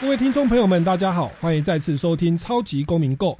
[0.00, 3.32] 各位听众朋友们，大家好，欢迎再次收听《超级公民购》。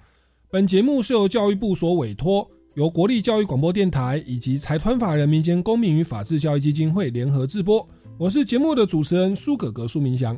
[0.51, 7.87] 本节目是由教育部所委托，由国立教育广播电台以及财团法人民间公民与法治教育基金会联合制播。
[8.19, 10.37] 我是节目的主持人苏格格苏明祥。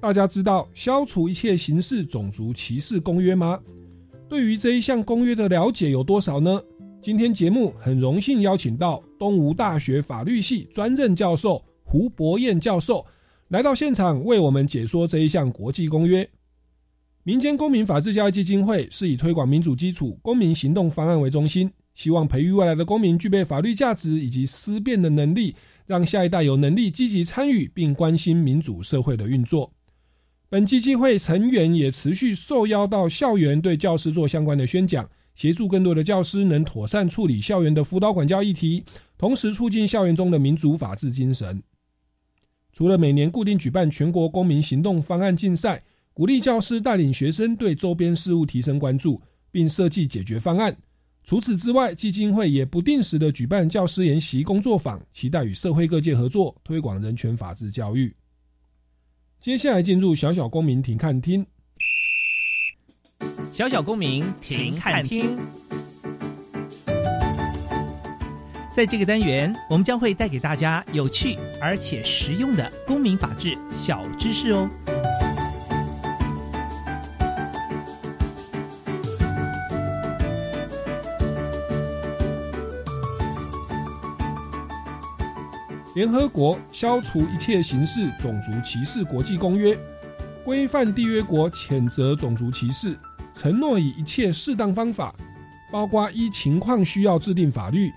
[0.00, 3.60] 大家知道消除一切形式种族歧视公约吗？
[4.30, 6.58] 对于这一项公约的了解有多少呢？
[7.02, 13.04] 今天节目很荣幸邀请到东吴大学法律系专任教授胡博彦教授。
[13.52, 16.26] 来到现场为我们解说这一项国际公约。
[17.22, 25.54] 民间公民法治教育基金会是以推广民主基础公民行动方案为中心，希望培育未来的公民具备法律价值以及思辨的能力，
[25.84, 29.70] 让下一代有能力积极参与并关心民主社会的运作。
[30.48, 38.82] 本基金会成员也持续受邀到校园对教师做相关的宣讲，协助更多的教师能妥善处理校园的辅导管教议题，
[39.18, 41.62] 同时促进校园中的民主法治精神。
[42.72, 45.82] 除了每年固定举办全国公民行动方案竞赛，
[46.14, 49.20] 鼓励教师带领学生对周边事务提升关注，
[49.50, 50.76] 并设计解决方案。
[51.24, 58.12] 除此之外，基金会也不定时的举办教师研习工作坊，期待与社会各界合作，推广人权法治教育。
[59.40, 61.46] 接下来进入小小公民庭看厅，
[63.52, 65.38] 小小公民庭看厅。
[68.72, 74.66] 在这个单元，我们将会带给大家有趣而且实用的公民法治小知识哦。
[85.94, 89.76] 联合国消除一切形式种族歧视国际公约
[90.42, 92.98] 规范缔约国谴责种族歧视，
[93.34, 95.14] 承诺以一切适当方法，
[95.70, 97.92] 包括依情况需要制定法律。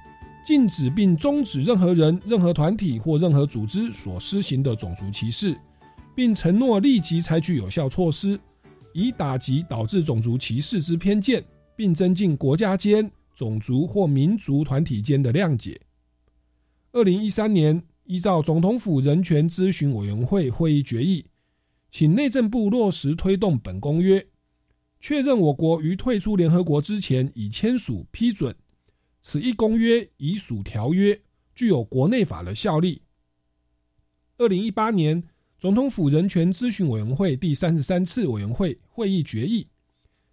[0.46, 5.60] 禁止并终止任何人、任何团体或任何组织所施行的种族歧视，
[6.14, 8.40] 并承诺立即采取有效措施，
[8.94, 11.44] 以打击导致种族歧视之偏见，
[11.76, 15.82] 并增进国家间、种族或民族团体间的谅解。
[16.92, 21.26] 二零一三年，依照总统府人权咨询委员会会议决议，
[21.90, 24.24] 请内政部落实推动本公约，
[25.00, 28.56] 确认我国于退出联合国之前已签署批准。
[29.28, 31.20] 此一公约已属条约，
[31.56, 33.02] 具有国内法的效力。
[34.38, 35.24] 二零一八年，
[35.58, 39.68] 总统府人权咨询委员会第三十三次委员会会议决议，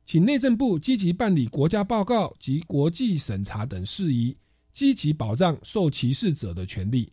[0.04, 4.36] 请内政部积极办理国家报告及国际审查等事宜，
[4.75, 7.10] 积极保障受歧视者的权利。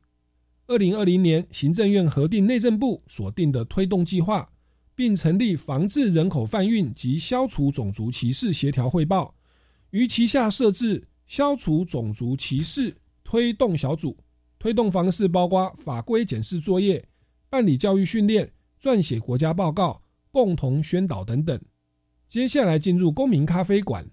[0.67, 4.51] 二零二零年，行政院核定内政部所定的推动计划，
[4.93, 9.33] 并成立防治人口贩运及消除种族歧视协调汇报，
[9.91, 11.05] 于旗下设置。
[11.29, 12.91] 消除种族歧视
[13.23, 14.17] 推动小组，
[14.57, 17.07] 推动方式包括法规检视作业、
[17.51, 18.49] 办理教育训练、
[18.81, 20.01] 撰写国家报告、
[20.31, 21.61] 共同宣导等等。
[22.27, 24.03] 接下来进入公民咖啡馆。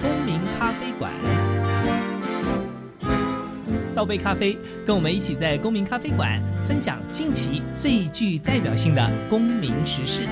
[0.00, 1.12] 公民咖啡馆，
[3.92, 10.28] 倒杯咖啡，跟我们一起在公民咖啡馆分享近期最具代表性的公民时事。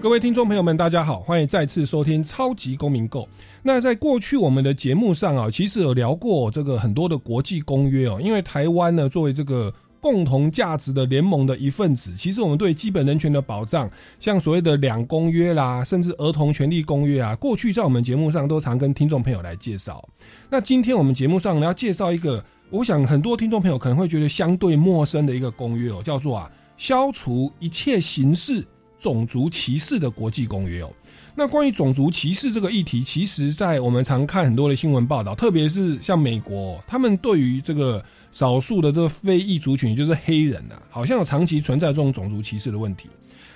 [0.00, 3.22] 各位听众朋友们，大家好，欢迎再次收听《超级公民购》。
[3.62, 8.18] 那在过去我们的节目上啊，其实有聊过这个很多的国际公约哦。
[8.20, 13.88] 因为台湾呢，作为这个共同价值的联盟的一份子，其实我们对基本人权的保障，
[14.20, 20.06] 像所谓的两公约啦，甚至儿童权利公约啊，过去在我们节目上都常跟听众朋友来介绍。
[20.50, 22.44] 那今天我们节目上呢，要介绍一个。
[22.72, 28.64] 我想很多听众朋友可能会觉得相对陌生的一个公约哦，叫做啊消除一切形式
[28.98, 30.90] 种族歧视的国际公约哦。
[31.34, 38.02] 那关于种族歧视这个议题，其实在我们常看很多的新闻报道，特别是像美国，他们对于这个
[38.32, 43.10] 少数的这个非裔族群，也就是黑人呐，好像有长期存在这种种族歧视的问题。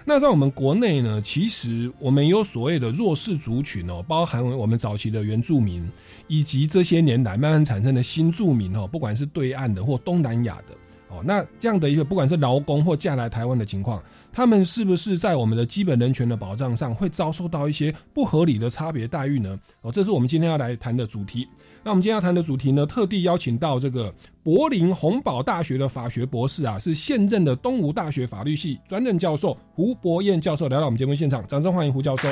[0.09, 5.85] 那在我们国内呢，其实我们有所谓的弱势族群哦，包含我们早期的原住民，
[6.29, 10.77] 以及这些年来慢慢产生的新住民哦，不管是对岸的或东南亚的，
[11.09, 14.01] 哦，那这样的一个不管是劳工或嫁来台湾的情况，
[14.33, 19.59] 他们是不是在我们的基本人权的保障上会遭受到一些不合理的差别待遇呢？
[19.81, 21.49] 哦，这是我们今天要来谈的主题。
[21.87, 24.13] 那我们今天要谈的主题呢，特地邀请到这个
[24.43, 32.29] 柏林洪堡大学的法学博士啊，是现任的东吴大学法律系专任教授胡博彦教授来到我们节目现场，掌声欢迎胡教授。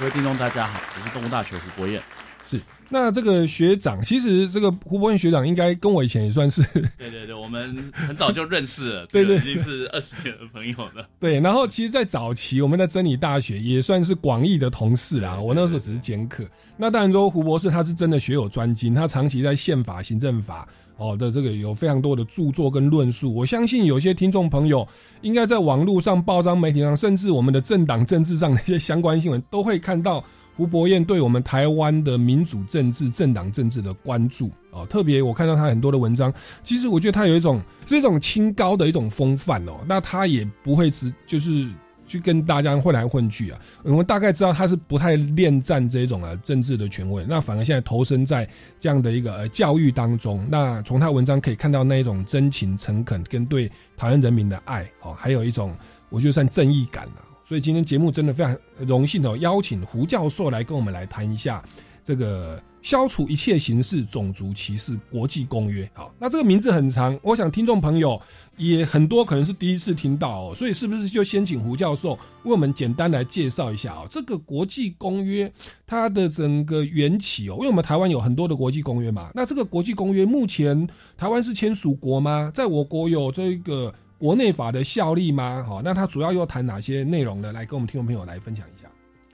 [0.00, 2.02] 各位听众大家好，我是东吴大学胡博彦。
[2.50, 2.58] 是，
[2.88, 6.62] 那这个学长，其实这个胡博彦学长应该跟我以前也算是，
[6.96, 11.06] 对对对，我们很早就认识了，对 对，已经是二十年的朋友了。
[11.20, 15.38] 对，然后其实，在早期我们在真理大学也算是广义的同事啦。
[15.38, 16.42] 我那时候只是兼课。
[16.78, 20.66] 那当然说，胡博士他是真的学有专精，他长期在宪法、行政法
[20.96, 23.34] 哦的这个有非常多的著作跟论述。
[23.34, 24.88] 我相信有些听众朋友
[25.20, 30.24] 应该在网络上、报章媒体上，甚至我们的政党政治上的一些相关新闻，都会看到。
[30.58, 36.34] 胡博彦对我们台湾的民主政治、政党政治的关注哦，特别我看到他很多的文章，
[36.64, 41.70] 其实我觉得他有一种这种清高的一种风范哦，那他也不会只就是
[42.08, 43.60] 去跟大家混来混去啊。
[43.84, 48.44] 我们大概知道他是不太恋战这种啊政治的权威，那反而现在投身在
[48.80, 50.44] 这样的一个呃教育当中。
[50.50, 55.72] 那从他文章可以看到那一种真情诚恳跟对台湾人民的爱哦，还有一种
[56.08, 57.27] 我觉得算正义感啊。
[57.48, 61.64] 所以今天节目真的非常荣幸哦，邀请胡教授来跟我们来谈一下
[62.04, 65.90] 这个消除一切形式种族歧视国际公约。
[65.94, 68.20] 好，那这个名字很长，我想听众朋友
[68.58, 72.10] 也很多可能是第一次听到哦，所以是不是就先请胡教授
[72.42, 74.06] 为我们简单来介绍一下啊？
[74.10, 75.50] 这个国际公约
[75.86, 80.86] 它的整个缘起哦，因为我们台湾有很多的国际公约嘛，那这个国际公约目前
[81.16, 82.52] 台湾是签署国吗？
[82.54, 83.90] 在我国有这个。
[84.18, 85.64] 国内法的效力吗？
[85.66, 87.52] 好，那他主要又谈哪些内容呢？
[87.52, 88.88] 来跟我们听众朋友来分享一下。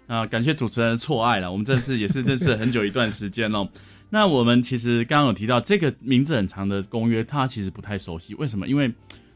[0.06, 3.66] 啊，感谢主持人错爱了，我们这次也是认识了很久一段时间哦。
[4.10, 8.68] 那我们其实刚刚有提到这个名字很长的公约，他其实不太熟悉，为什么？
[8.68, 8.92] 因为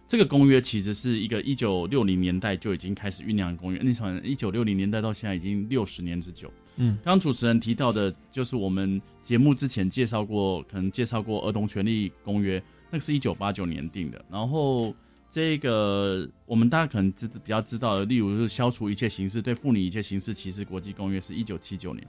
[0.07, 6.53] 这个公约其实是一个一九六零年代就已经开始酝酿的公约，那从一九六零年代到现在已经六十年之久。
[6.77, 14.95] 嗯，刚主持人提到的就是我们节目之前介绍过，可能介绍过儿童权利公约，那个是一九八九年定的，然后。
[15.31, 22.07] 这个我们大家可能知比较知道的，例如是消除一切形式对妇女一切形式歧视国际公约是一九七九年。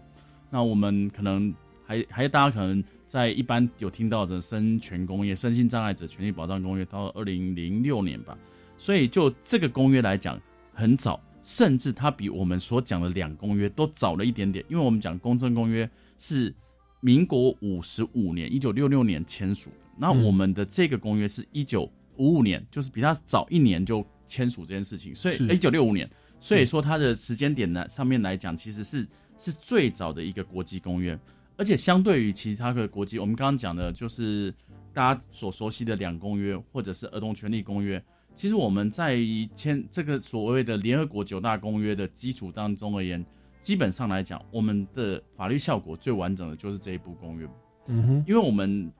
[0.50, 1.54] 那我们可能
[1.86, 8.38] 还还有大家可能在一般有听到的生权公约、身心障碍者权利保障公约，到二零零六年吧。
[8.78, 10.40] 所以就这个公约来讲，
[10.74, 14.64] 很早，甚至它比我们所讲的两公约都早了一点点。
[14.70, 15.88] 因为我们讲公正公约
[16.18, 16.56] 是
[17.02, 21.92] 民国五十五年，一九六六年签署，那我们的这个公约是一九。
[22.20, 26.08] 五五年就是比他早一年就签署这件事情，所以一九六五年，
[26.40, 29.08] 所以说它的时间点呢上面来讲，其实是
[29.38, 31.18] 是最早的一个国际公约，
[31.58, 34.54] 而且相对于其他的国际，我们刚刚讲的就是
[34.94, 38.04] 大家所熟悉的两公约或者是儿童权利公约，
[38.36, 39.18] 其实我们在
[39.56, 43.26] 签这个所谓的联合国九大公约的基础当中而言，
[43.62, 47.48] 基本上来讲，我们的法律效果最完整的就是这一部公约，
[47.88, 48.92] 嗯哼，因为我们。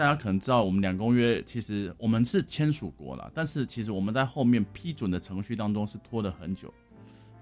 [0.00, 6.72] 大家可能知道，我们两公约其实我们是签署国了，但是其实我们在后面批准的程序当中是拖了很久，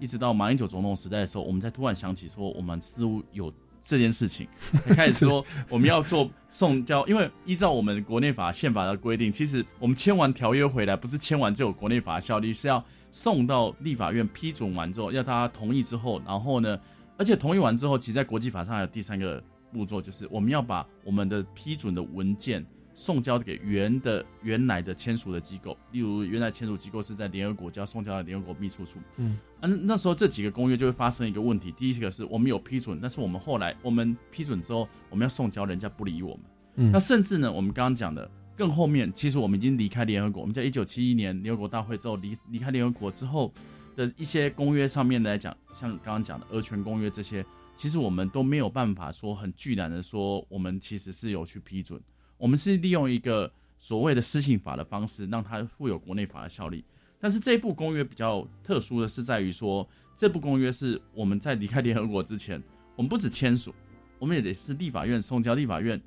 [0.01, 4.49] 一直到马英九总统时代的时候，我们才突然想起说，我们似乎有这件事情，
[4.91, 16.77] 开始说我们要做送交，因为依照我们国内法宪法的规定，其实我们签完条约回来，不是签完就有国内法效力，是要送到立法院批准完之后，要大家同意之后，然后呢，
[17.17, 19.41] 而且同意完之后，其实在国际法上还有第三个。
[19.73, 22.65] 步骤就是我们要把我们的批准的文件
[22.95, 28.99] 送交给原的原来的签署的机构，例如原来签署机构是在联合国，就要送交到联合国秘书处。
[29.19, 36.41] 嗯，啊，那时候这几个公约就会发生一个问题，第一个是我们有批准，但是我们后来我们批准之后，我们要送交，人家不理我们。
[36.75, 43.53] 嗯，那甚至呢，我们刚刚讲的更后面，其实我们已经离开联合国，我们在一九七一年联合国大会之后离离开联合国之后
[43.95, 47.47] 的一些公约上面来讲，像刚刚讲的俄权公约这些。
[47.79, 52.03] 其实我们都没有办法说很巨然的说，我们其实是有去批准，
[52.37, 56.85] 我们是利用一个所谓的私信法的方式，让它富有国内法的效力。
[57.21, 62.61] 但是这部公约比较特殊的是在于说，这部公约是我们在离开联合国之前，
[62.97, 63.73] 我们不止签署，
[64.19, 66.03] 我们也得是立法院送交立法院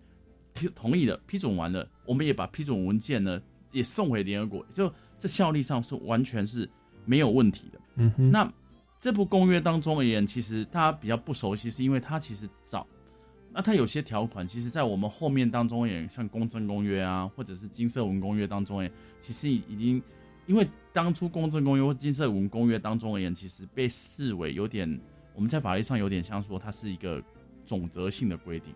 [0.54, 6.70] 批同意的批准完了，我们也把批准文件呢也送回联合国，就这效力上是完全是
[7.06, 7.80] 没有问题的。
[7.96, 8.54] 嗯哼，那。
[9.02, 12.86] 这部公约当中而言，其实大家比较不熟悉，是因为它其实早，
[13.52, 20.00] 那它有些条款，其实在我们后面当中也像公正公约啊，或者是金色文公约当中，也，其实已经，
[20.46, 25.02] 因为当初公正公约或金色文公约当中而言，其实被视为有点，
[25.34, 27.20] 我们在法律上有点像说它是一个
[27.66, 28.72] 总则性的规定，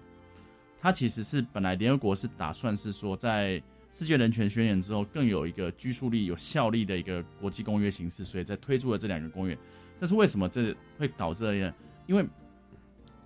[0.82, 9.56] 它其实是本来联合国是打算是说在世界人权宣言之后，更有一个拘束力、有效力的一个国际公约形式，所以在推出了这两个公约。
[10.00, 11.74] 但是为什么这会导致呢？
[12.08, 12.26] 因为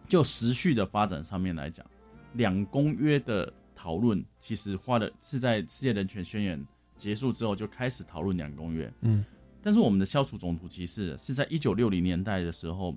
[0.07, 1.85] 就时序的发展上面来讲，
[2.33, 8.91] 两公约的讨论其实花的是在世界人权宣言结束之后就开始讨论两公约。
[9.01, 9.23] 嗯，
[9.61, 12.95] 但是我们的消除种族歧视是在一九六零年代的时候，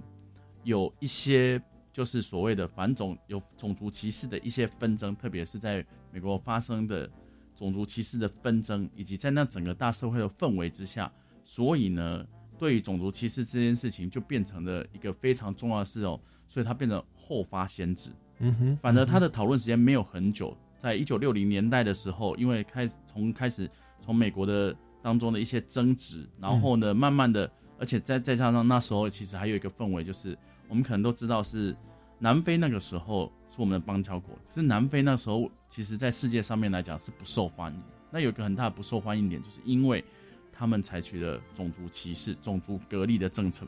[0.64, 1.60] 有一些
[1.92, 7.10] 就是所谓的反种有种族歧视的一些纷争，特别是在美国发生的
[7.54, 11.12] 种族歧视的纷争，以及在那整个大社会的氛围之下，
[11.44, 12.26] 所以呢，
[12.62, 18.08] 对于种族歧视这件事情就变成了一个非常重要的事哦，所以它变成后发先至。
[18.38, 23.68] 嗯哼，反而它的讨论时间没有很久，在一九六零年代的时候，因为开始从开始
[24.00, 27.50] 从美国的当中的一些争执，然后呢，慢慢的，
[27.80, 30.38] 而且再再加上那时候其实还有一个氛围，就是
[30.68, 31.76] 我们可能都知道是
[32.20, 37.82] 南非那个时候是我们的邦交国，可是南非那时候其实在世界上面来讲是不受欢迎。
[38.08, 40.04] 那有一个很大的不受欢迎点，就是因为
[40.52, 43.66] 他们采取了种族歧视、种族隔离的政策。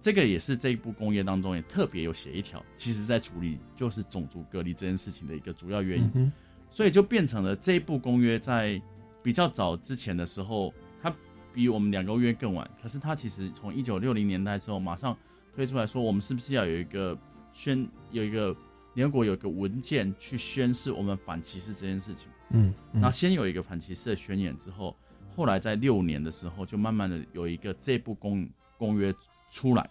[0.00, 6.32] 这个也是这一部公约当中也特别有写一条，其实在处理就是种族隔离这件事情的一个主要原因，嗯，
[6.68, 8.78] 所以就变成了这一部公约在
[9.22, 11.10] 比较早之前的时候，它
[11.54, 15.16] 比我们两个约更晚，可是它其实从一九六零年代之后马上
[15.54, 17.16] 推出来说，我们是不是要有一个
[17.54, 18.54] 宣有一个
[18.92, 22.28] 联合国有一个文件去宣示我们反歧视这件事情。
[22.50, 24.94] 嗯，嗯先有一个反歧视的宣言之后，
[25.36, 28.48] 后来在六年的时候，就慢慢的有一个这部公
[28.78, 29.14] 公约
[29.50, 29.88] 出来。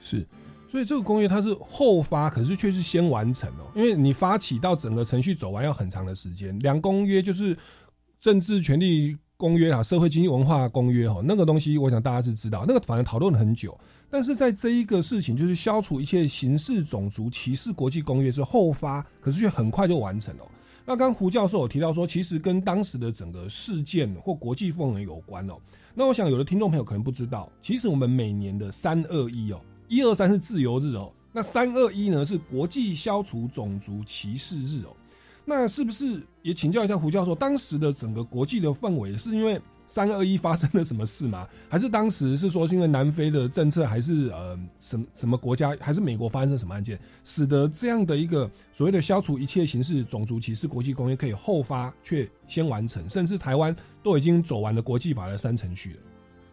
[0.00, 0.26] 是，
[0.70, 6.58] 所以这个公约它是后发，可是却是先完成哦，因为你发起到整个程序走完要很长的时间。
[6.60, 7.56] 两公约就是
[8.20, 13.78] 政治权利公约啊，社会经济文化公约哈，那个东西我想大家是知道，那个反正讨论了很久。
[14.10, 20.44] 但是在这一个事情，就是消除一切形式种族歧视国际公约是后发，可是却很快就完成了。
[20.86, 25.54] 那刚胡教授有提到说，其实跟当时的整个事件或国际氛围有关哦。
[25.94, 34.94] 那我想有的听众朋友可能不知道，其实我们每年的三二一哦，一二三是自由日哦，那三二一呢是国际消除种族歧视日哦。
[35.46, 41.46] 那是不是也请教一下胡教授，当时的整个国际的氛围是因为三二一发生了什么事吗？
[41.68, 55.98] 还是当时是说是因为南非的政策，还是呃什么什么国家，还是美国发生什么案件，使得这样的一个所谓的消除一切形式种族歧视国际公约可以后发却先完成，甚至台湾都已经走完了国际法的三程序了。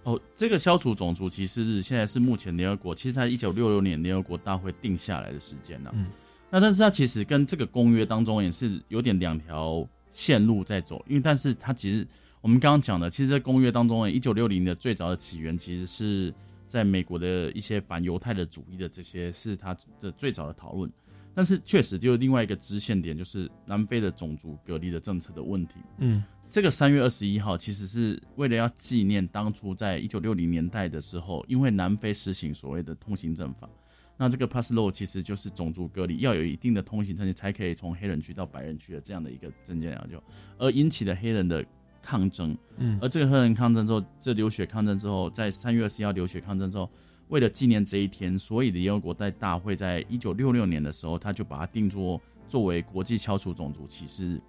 [0.04, 6.08] 哦，这个消除种族歧视日现在是目前联合国，其实在一九六六年联合国大会定下来的时间呢、嗯
[6.54, 12.06] 那但是它其实跟这个公约当中也是有点两条线路在走，因为但是它其实
[12.42, 16.34] 我们刚刚讲的，其实在公约当中，一九六零的最早的起源其实是
[16.68, 20.92] 在美国的一些反犹太的主义的这些是它的最早的讨论。
[21.34, 25.76] 但是确实就有另外一个支线点，就是南非的种族隔离的政策的问题。
[26.00, 33.70] 嗯这个三月二十一号其实是为了要纪念当初在一九六零年代的时候，因为南非实行所谓的通行证法，
[34.18, 40.22] 那这个 pass law 其实就是种族隔离，要有一定的通行证才可以从黑人区到白人区的这样的一个证件要求，
[40.58, 41.64] 而引起的黑人的
[42.02, 42.58] 抗争。
[42.78, 46.90] 嗯而这个黑人抗争之后，这流血抗争之后，在三月二十一号流血抗争之后，
[47.30, 54.42] 为了纪念这一天，所以联合国在大会在一九六六年的时候，他就把它定作作为国际消除种族歧视日。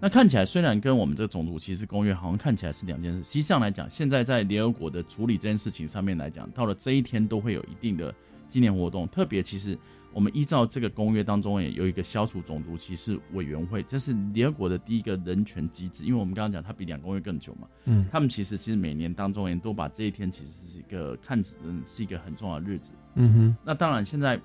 [0.00, 8.14] 那看起来虽然跟我们这个种族歧视公约好像看起来是两件事，实际上来讲，现在在联合国的处理这件事情上面来讲，到了这一天都会有一定的
[8.48, 9.08] 纪念活动。
[9.08, 9.76] 特别其实
[10.12, 16.04] 我们依照这个公约当中也有一个消除种族歧视委员会，这是联合国的第一个人权机制。
[16.04, 22.90] 因为我们刚刚讲它比两公约更久嘛，嗯他们其实其实每年当中也都把这一天其实是一个看嗯是一个很重要的日子。
[23.14, 24.40] 嗯哼那当然，现在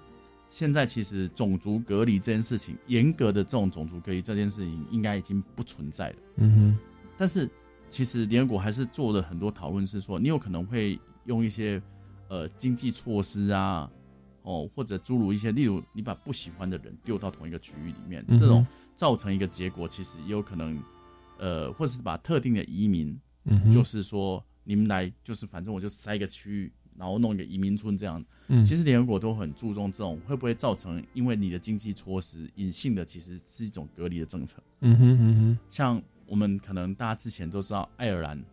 [0.50, 6.16] 现在其实种族隔离这件事情，严格的这种种族隔离这件事情，应该已经不存在了。
[6.38, 6.78] 嗯哼
[7.18, 7.50] 但是
[7.90, 11.82] 其实联合国还是做了很多讨论，是说你有可能会用一些
[12.28, 13.90] 呃经济措施啊，
[14.44, 20.82] 哦或者诸如一些，例如你把不喜欢的人丢到同一个区域里面，这种造成一个结果，其实也有可能
[21.40, 28.24] 呃，或是把特定的移民，嗯，就是说你们来就是反正我就塞一个区域，然后弄一个移民村这样。
[28.50, 34.62] 嗯其实联合国都很注重这种会不会造成因为你的经济措施隐性的其实是一种隔离的政策。
[34.82, 38.44] 嗯哼嗯哼像我们可能大家之前都知道爱尔兰，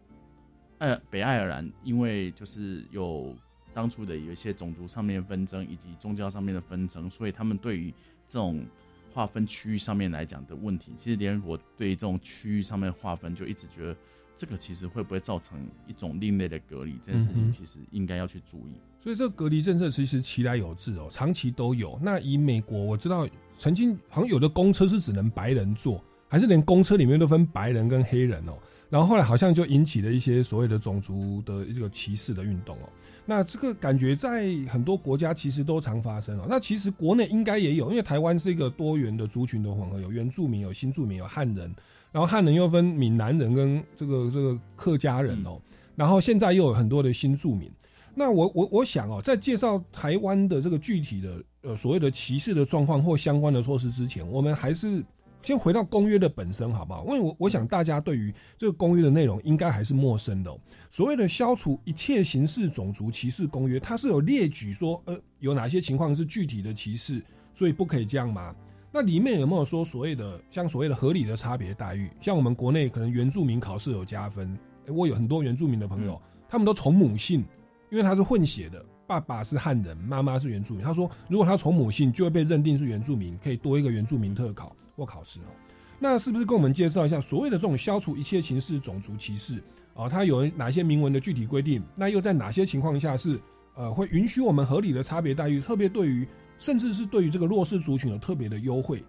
[0.78, 3.36] 爱北爱尔兰因为就是有
[3.72, 7.92] 当初的有一些种族上面的纷争以及宗教上面的纷争，所以他们对于
[8.26, 8.64] 这种
[9.12, 13.96] 划分区域上面来讲的问题，其实联合国对于这种区域上面的划分就一直觉得
[14.36, 18.72] 这个其实会不会造成一种另类的隔离，这件事情其实应该要去注意。
[19.02, 21.98] 所以这个隔离政策其实其来有自哦，长期都有。
[22.02, 23.26] 那以美国我知道，
[23.58, 28.52] 曾经好像有的公车是只能白人坐，还是连公车里面都分白人跟黑人哦。
[28.90, 32.88] 然后后来好像就引起了一些所谓的种族的一个歧视的运动哦。
[33.30, 36.46] 那这个感觉在很多国家其实都常发生哦。
[36.48, 41.72] 那其实国内应该也有，因为台湾是一个多元的族群的混合，有原住民、有新住民、有汉人，
[42.10, 45.60] 然后汉人又分闽南人跟这个这个客家人哦。
[45.94, 47.70] 然后现在又有很多的新住民。
[48.16, 55.04] 那我我我想哦，在介绍台湾的这个具体的呃所谓的歧视的状况或相关的措施之前，我们还是。
[55.42, 57.04] 先回到公约的本身，好不好？
[57.06, 60.54] 因为我我想大家对于这个公约的内容应该还是陌生的。
[60.90, 67.22] 所谓的消除一切形式种族歧视公约，它是有列举说，呃，有哪些情况是具体的歧视，
[67.54, 68.54] 所以不可以这样吗？
[68.92, 72.10] 那里面有没有说所谓的像所谓的合理的差别待遇？
[72.20, 77.44] 像我们国内可能原住民考试有加分，我有很多原住民的朋友，他们都从母姓，
[77.90, 80.84] 因为他是混血的，爸爸是汉人，妈妈是原住民。
[80.84, 84.74] 他说，如果他从母姓，就会被认定是原住民，可以多一个原住民特考。
[85.00, 85.50] 或考试哦，
[85.98, 89.54] 那是不是跟我们介绍一下所谓的这种消除一切形式种族歧视
[89.94, 90.10] 啊？
[90.10, 91.82] 它有哪些明文的具体规定？
[91.96, 93.40] 那又在哪些情况下是
[93.74, 95.58] 呃会允许我们合理的差别待遇？
[95.58, 96.28] 特别对于
[96.58, 99.02] 甚至是对于这个弱势族群有特别的优惠？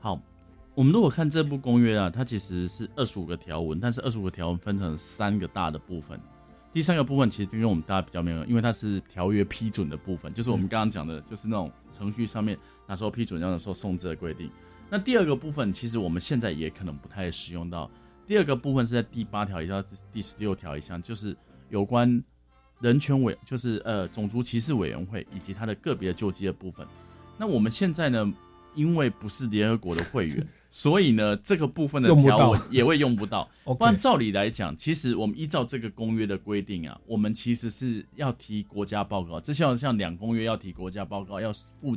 [0.00, 0.20] 好，
[0.74, 6.20] 我们如果看这部公约啊，它其实是二十五个条文，但是二十五个条文分成三个大的部分。
[6.72, 14.50] 第三个部分其实跟我们大家比较没有，因为它是条约批准的部分，就是我们刚刚讲的，就是那种程序上面哪时候批准，哪时候送这的规定。
[14.90, 17.90] 那第二个部分，其实我们现在也可能不太使用到。
[18.26, 21.36] 第二个部分是在第八条以到第十六条以上，就是
[21.68, 22.22] 有关
[22.80, 26.86] 人权委，就是呃种族歧视委员会以及它的个别救济的部分。
[27.38, 28.32] 那我们现在呢，
[28.74, 33.46] 因为不是联合国的会员， 所以呢这个部分的条文也会用不到。
[33.78, 41.94] 不然照理来讲，其实我们依照这个公约的规定啊，我们其实是要提国家报告，这像像两公约要提国家报告，要附。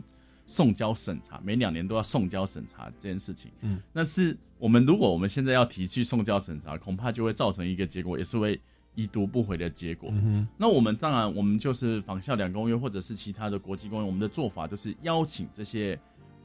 [0.52, 8.60] 送交审查，每两年都要送交审查这件事情，嗯，那是我们如果我们现在要提去送交审查，恐怕就会造成一个结果，也是会
[8.96, 10.10] 已读不回的结果。
[10.12, 15.98] 嗯那我们当然，我们就是仿效两公约或者是其他的国际公约，我们的做法就是邀请这些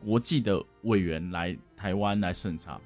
[0.04, 2.80] 国际的委员来台湾来审查。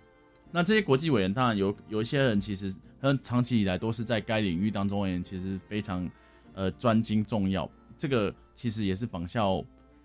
[0.50, 6.10] 那这些国际委员，当然有有一些人其实他们长期以来都是在该领域当中而言，其实非常
[6.54, 7.70] 呃专精重要。
[7.98, 9.62] 这个其实也是仿效。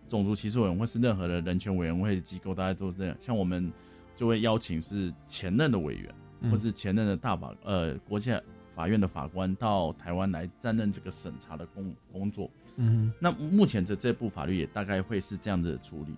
[0.07, 3.15] 种族歧视委员会是任何的人权委员会的机构，大家都是这样。
[3.19, 3.71] 像我们
[4.15, 6.13] 就会邀请是前任的委员，
[6.49, 8.31] 或是前任的大法呃国际
[8.75, 12.49] 法院的法官到台湾来担任这个审查的工工作。
[12.75, 16.13] 嗯，那目前的这部法律也大概会是这样子的处理，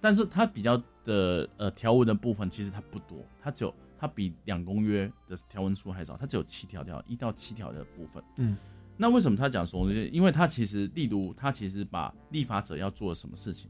[0.00, 8.22] 但是它比较的呃条文的部分其实它不多，它只有它比两公约的条文数还少，它只有七条条一到七条的部分。
[8.36, 8.56] 嗯。
[8.96, 9.92] 那为什么他讲说？
[9.92, 13.68] 因为他其实，例如他其实把立法者要做什么事情，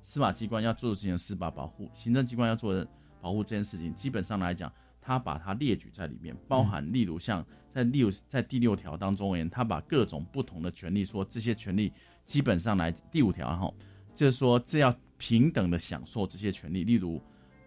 [0.00, 2.88] 司法机关要做的事情，司法保护，行政机关要做的
[3.20, 11.92] 保护这件事情，基本上来讲，他把它列举在里面，包含例如像在例如在第六条当中而言，他把各种不同的权利说这些权利
[12.24, 13.70] 基本上来第五条哈，
[14.14, 17.20] 就是说这要平等的享受这些权利，例如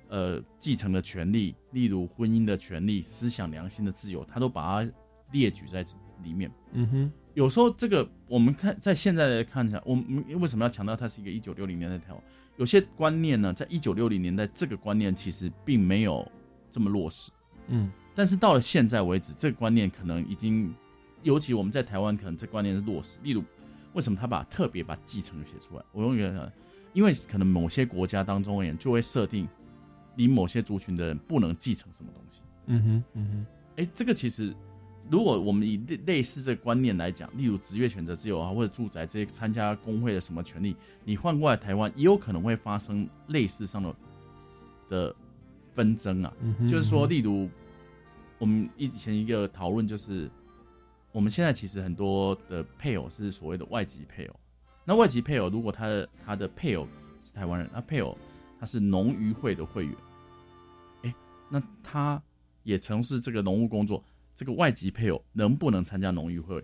[0.10, 4.92] 呃继承的权利，例如婚姻的权利，思想良心的自由，他都把它
[5.32, 5.86] 列举在。
[6.26, 12.22] 里面，嗯哼，有时候这个我们看在现在来看一下，我们为什么要强调它是一个一九六零年代台湾？
[12.58, 16.30] 有些观念呢，在一九六零年代，这个观念其实并没有
[16.72, 17.32] 这么落实，
[17.68, 20.74] 嗯，但是到了现在为止，这个观念可能已经，
[21.22, 23.20] 尤其我们在台湾，可能这观念是落实。
[23.24, 23.44] 例如，
[23.94, 25.84] 为什么他把特别把继承写出来？
[25.92, 26.52] 我永远
[26.94, 29.46] 因为可能某些国家当中而言，就会设定
[30.16, 32.42] 你某些族群的人不能继承什么东西。
[32.68, 33.46] 嗯哼，嗯哼，
[33.84, 34.56] 哎，这个其实。
[35.10, 43.96] 如果我们以类类似这个观念来讲，例如职业选择自由啊，或者住宅这些参加工会的什么权利，你换过来台湾，也有可能会发生类似上的
[44.90, 45.16] 的
[45.74, 46.34] 纷争啊。
[46.68, 47.48] 就是说，例如
[48.40, 50.28] 我们以前一个讨论就是，
[51.12, 54.36] 我们现在其实很多的配偶是所谓的外籍配偶。
[54.84, 56.88] 那外籍配偶如果他的他的配偶
[57.24, 58.18] 是台湾人，那配偶
[58.60, 59.96] 他是农渔会的会员，
[61.04, 61.16] 哎，
[61.48, 62.20] 那他
[62.64, 64.04] 也从事这个农务工作。
[64.36, 66.64] 这个外籍配偶能不能参加农渔会？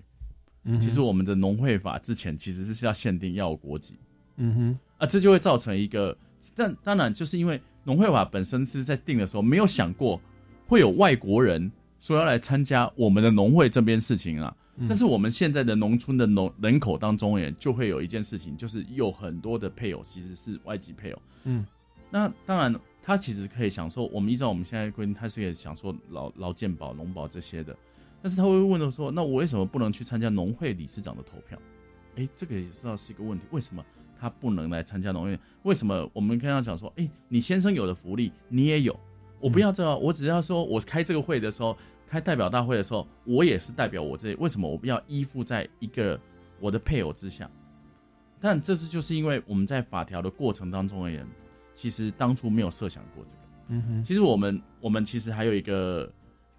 [0.80, 3.96] 其实我们的农会法之前其实是要限定要有国籍。
[4.36, 6.16] 嗯哼，啊，这就会造成一个，
[6.56, 10.22] 但当然就是因为农会法本身是在定的时候没有想过
[10.68, 14.56] 会有外国人说要来参加我们的农会这边事情啊。
[14.88, 21.22] 但是我们现在的农村的农人口当中也就会有一件事情，就是有很多的配偶其实是外籍配偶。
[21.44, 21.66] 嗯，
[22.12, 22.80] 那当然。
[23.04, 27.76] 他其实可以享受，我们依照我们现在规定，他是可以享受劳劳健保、农保这些的。
[28.22, 31.58] 但是他会问的说：“那我为什么不能去参加农会理事长的投票？”
[32.16, 33.44] 哎，这个也知道是一个问题。
[33.50, 33.84] 为什么
[34.20, 35.40] 他不能来参加农会？
[35.64, 38.98] 为什么我们跟他讲说：“哎，你先生有的福利你也有，
[39.40, 41.76] 我不要这个，我只要说我开这个会的时候，
[42.08, 46.18] 开代表大会的时候，我也是代表我这，为什么我不要依附在一个
[46.60, 47.50] 我的配偶之下？
[48.40, 51.26] 但这是就是因为我们在法条的过程当中而言，
[51.76, 53.38] 其实当初没有设想过这个。
[53.70, 56.12] 嗯哼，其实我们我们其实还有一个，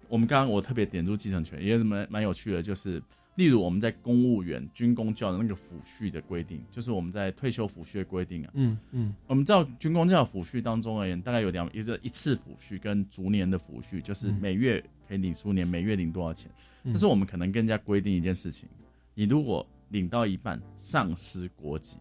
[0.07, 3.01] 我们刚刚我特别点出继承权，也是蛮蛮有趣的，就是
[3.35, 8.51] 例如我们在公务员军工教的那个抚恤的规定，就是我们在退休抚恤的规定啊。
[8.55, 16.49] 嗯嗯我们知道军工教抚恤当中而言，大概有两一个一次抚恤跟逐年的抚恤，就是嗯每月可以领数年，每月领多少钱。
[16.83, 18.67] 嗯但是我们可能跟人家规定一件事情，
[19.13, 21.97] 你如果领到一半丧失国籍，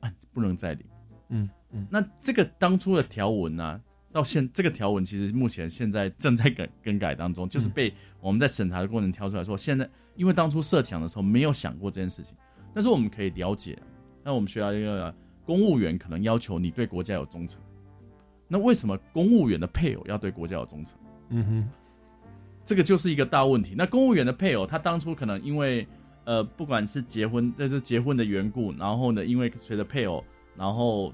[0.00, 0.84] 啊，不能再领。
[1.28, 1.48] 嗯
[1.90, 3.80] 那这个当初的条文呢、
[4.12, 12.36] 到现这个条文其实目前现在正在更更改当中，就是被我们在审查的过程挑出来说，现在因为当初设想的时候没有想过这件事情，
[12.72, 13.76] 但是我们可以了解，
[14.22, 17.60] 那我们学校一个公务员可能要求你对国家有忠诚，
[18.46, 20.96] 那为什么公务员的配偶要对国家有忠诚？
[21.30, 21.68] 嗯哼，
[22.64, 23.74] 这个就是一个大问题。
[23.76, 25.86] 那公务员的配偶，他当初可能因为
[26.24, 30.22] 呃，不管是结婚，这就是结婚的缘故，然后呢，因为随着配偶，
[30.56, 31.12] 然后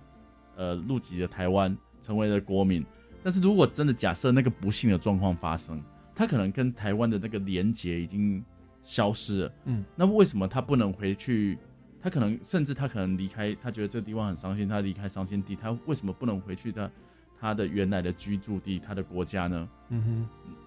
[0.57, 2.85] 呃入籍了台湾，成为了国民。
[3.23, 5.83] 但是如果真的假设那个不幸的状况发生，
[6.15, 8.43] 他可能跟台湾的那个连结已经
[8.83, 9.53] 消失了。
[9.67, 11.59] 嗯，那为什么他不能回去？
[12.03, 16.91] 他可能甚至他可能离开，他觉得这个地方很伤心，他离开伤心地，他为什么不能回去他
[17.39, 19.69] 他的原来的居住地，他的国家呢？
[19.91, 20.03] 嗯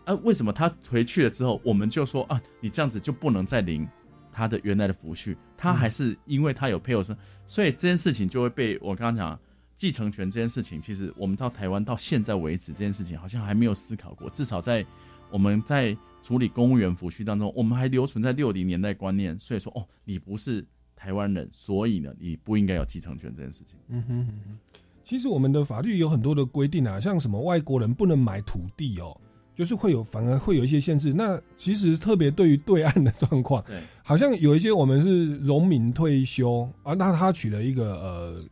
[0.06, 3.88] 哼，啊，为什么他回去了之后，我们就说啊，你这样子就不能再领
[4.32, 5.36] 他的原来的抚恤？
[5.58, 7.17] 他还是因为他有配偶生，
[7.48, 9.39] 所以这件事情就会被我刚刚讲
[9.84, 14.30] 继承权这件事情，其实我们到台湾到现在为止，这件事情好像还没有思考过。
[14.30, 14.86] 至少在
[15.30, 20.65] 我们在处理公务员抚恤当中，我们还留存在六零年代观念，所以说哦，你不是
[20.96, 23.78] 台湾人，所以呢，你不应该有继承权这件事情。
[23.89, 24.58] 嗯哼嗯哼。
[25.04, 29.19] 其实我们的法律有很多的规定啊，像什么外国人不能买土地哦，
[29.54, 31.12] 就是会有反而会有一些限制。
[31.12, 33.62] 那其实特别对于对岸的状况，
[34.02, 38.46] 好像有一些我们是农民退休啊，那他娶了一个呃，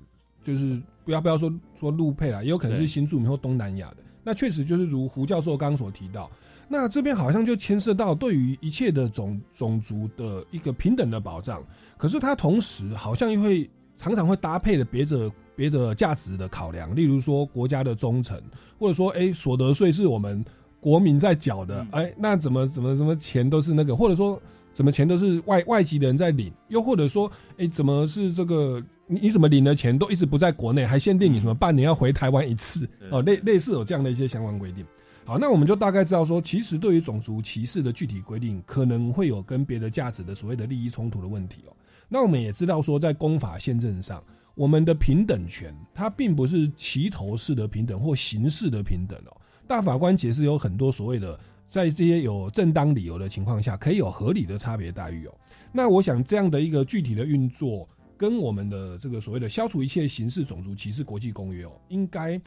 [0.44, 3.98] 就是不要不要说说陆配啦，也有可能是新住民或东南亚的。
[4.24, 6.30] 那确实就是如胡教授刚刚所提到，
[6.68, 11.64] 那这边好像就牵涉到对于一切的种种族的一个平等的保障，
[11.98, 18.40] 可是它同时好像又会常常会搭配了别的别的价值的考量，例如说国家的忠诚，
[18.78, 20.44] 或者说哎所得税是我们
[20.80, 24.40] 国民在缴的嗯，哎、那怎么怎么怎么钱都是那个，或者说
[24.72, 34.86] 怎么钱都是外外籍的人在领，又或者说哎、怎么是这个你你怎么领的钱都一直不在国内，还限定你什么半年要回台湾一次哦，类类似有这样的一些相关规定。
[35.26, 41.76] 好，那我们就大概知道说，其实对于种族歧视的具体规定，可能会有跟别的价值的所谓的利益冲突的问题哦。
[42.08, 44.24] 那我们也知道说，在公法宪政上，
[44.56, 49.38] 我们的平等权它并不是齐头式的平等或形式的平等哦。
[49.68, 55.34] 大法官解释有很多所谓的，在这些有正当理由的情况下，可以有合理的差别待遇哦。
[55.72, 57.88] 那我想这样的一个具体的运作，
[58.22, 62.40] 跟我们的这个所谓的消除一切形式种族歧视国际公约哦，应该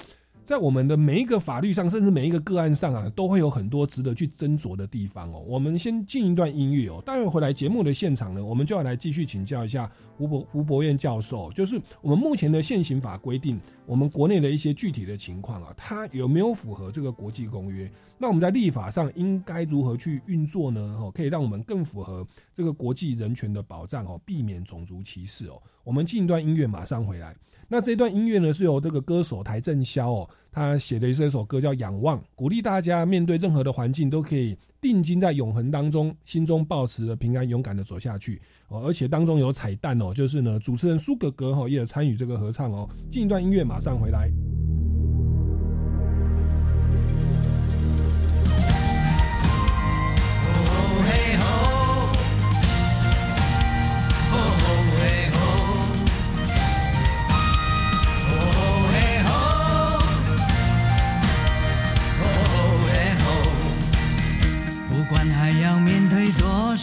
[0.46, 5.42] 在我们的每一个法律上，甚至每一个个案上啊，都会有很多值得去斟酌的地方哦。
[5.46, 17.90] 我们先进一段音乐哦，待会回来节目的现场呢，我们就要来继续请教一下胡博胡博彦教授，就是我们目前的现行法规定，我们国内的一些具体的情况啊，它有没有符合这个国际公约？
[18.18, 20.80] 那我们在立法上应该如何去运作呢？
[21.00, 25.60] 哦，可以让我们更符合这个国际人权的保障哦，避免种族歧视哦。
[25.82, 27.34] 我们进一段音乐，马上回来。
[27.74, 38.84] 那这段音乐呢，是由这个歌手邰正宵哦，他写的这首歌叫《仰望》，鼓励大家面对任何的环境都可以定睛在永恒当中，心中保持着平安，勇敢的走下去哦。
[38.86, 42.88] 而且当中有彩蛋哦，就是呢，主持人苏格格哈也有参与这个合唱哦。
[43.10, 44.30] 进一段音乐，马上回来。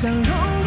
[0.00, 0.57] 像容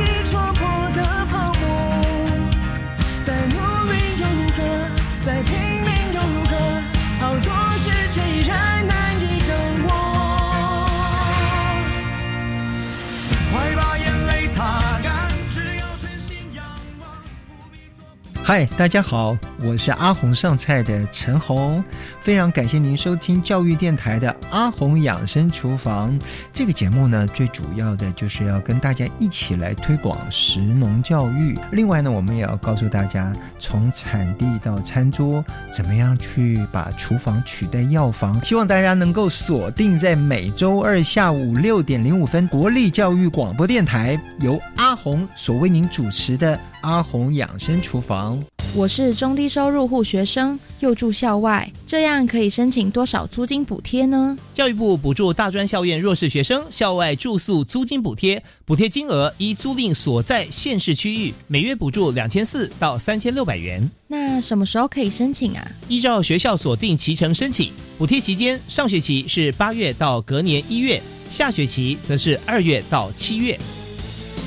[18.54, 21.82] 嗨，大家好，我是阿红上菜的陈红，
[22.20, 26.20] 非常感谢您收听教育电台的阿红养生厨房
[26.52, 27.26] 这个节目呢。
[27.28, 31.58] 最主要的就是要跟大家一起来推广食农教育。
[31.72, 38.44] 另外呢，我们也要告诉大家，从产地到餐桌，怎么样去把厨房取代药房。
[38.44, 46.60] 希望大家能够锁定在每周二下午六点零五分，国立教育广播电台由阿红所为您主持的。
[46.82, 48.44] 阿红养生厨房，
[48.76, 54.36] 我是中低收入户学生，又住校外，这样可以申请多少租金补贴呢？
[54.54, 63.88] 教育部补助大专校院弱势学生校外住宿租金补贴，补贴金额依租赁所在县市区域，每月补助两千四到三千六百元。
[64.08, 65.72] 那什么时候可以申请啊？
[65.88, 73.58] 依照学校锁定期程申请，补贴期间上学期是八月到隔年一月，下学期则是二月到七月。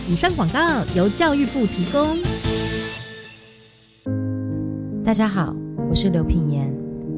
[0.06, 0.58] 以上广告
[0.94, 2.18] 由教育部提供。
[5.02, 5.56] 大家好，
[5.88, 6.70] 我是刘品言。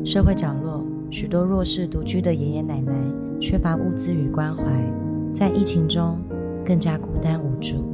[0.05, 2.93] 社会角落许多弱势独居的爷爷奶奶，
[3.41, 4.63] 缺乏物资与关怀，
[5.35, 6.17] 在疫情中
[6.65, 7.85] 更加孤单无助。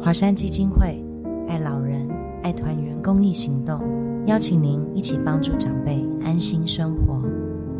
[0.00, 1.04] 华山基金会
[1.48, 2.08] 爱老人
[2.44, 3.80] 爱团圆公益行动，
[4.26, 7.20] 邀请您一起帮助长辈安心生活，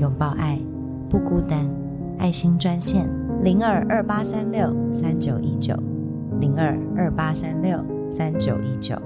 [0.01, 0.59] 拥抱爱，
[1.09, 1.71] 不孤单。
[2.19, 3.09] 爱心专线
[3.45, 5.73] 零二二八三六三九一九。
[6.41, 8.97] 零二二八三六三九一九。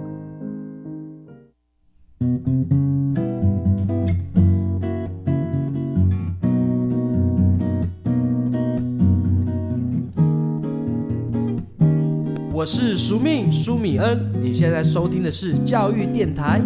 [12.54, 16.60] 我是苏命苏米恩，你现在收听的是教育电台。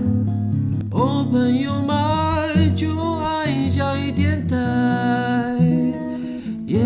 [0.90, 4.56] Open your mind，就爱教育电台。
[6.68, 6.76] 各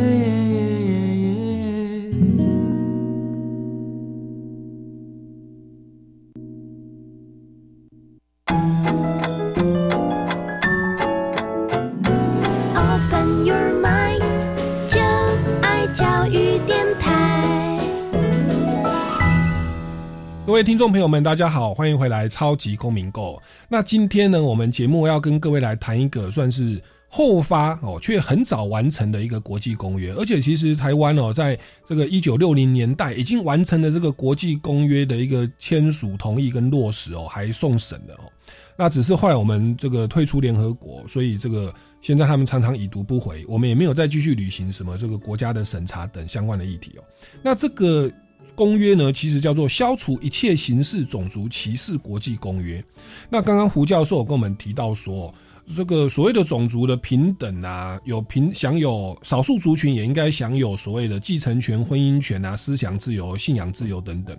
[20.61, 23.35] 位听众朋友们，大家好，欢迎回来《超级公民购》。
[23.67, 30.13] 那今天呢，我们节目要跟各位来谈一个算是后发哦，却很早完成的一个国际公约。
[30.13, 38.31] 而且，其实台湾哦，在这个一九六零年代已经完成了这个国际公约的一个签署、同意跟落实哦，还送审的哦。
[38.77, 47.05] 那只是后来我们这个退出联合国，所以这个现在他们常常已读不回，我们也没有再继续履行什么这个国家的审查等相关的议题哦。
[47.43, 48.13] 那这个。
[48.55, 52.81] 公约呢，其实叫做《消除一切形式种族歧视国际公约》。
[53.29, 55.33] 那刚刚胡教授有跟我们提到说，
[55.77, 64.37] 这个所谓的种族的平等啊，有平享有少数族群也应该享有所谓的继承权、婚姻权啊、思想自由、信仰自由等等。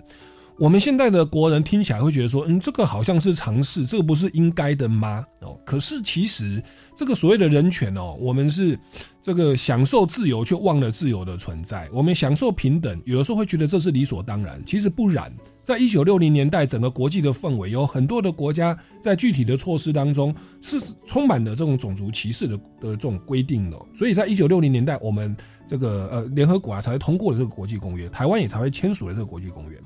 [0.61, 5.25] 我们现在的国人听起来会觉得说，嗯，这个好像是常识，这个不是应该的吗？
[5.39, 6.61] 哦，可是其实
[6.95, 8.77] 这个所谓的人权哦，我们是
[9.23, 11.89] 这个享受自由却忘了自由的存在。
[11.91, 15.33] 我们享受平等，有的时候会觉得这是理所当然，其实不然。
[15.63, 23.79] 在一九六零年代，整个国际的氛围有很多的国家在具体的措施当中是充满了这种种族歧视的的这种规定的。
[23.95, 25.35] 所以在一九六零年代，我们
[25.67, 29.81] 这个呃联合国啊才通过了这个国际公约，台湾也才会签署了这个国际公约。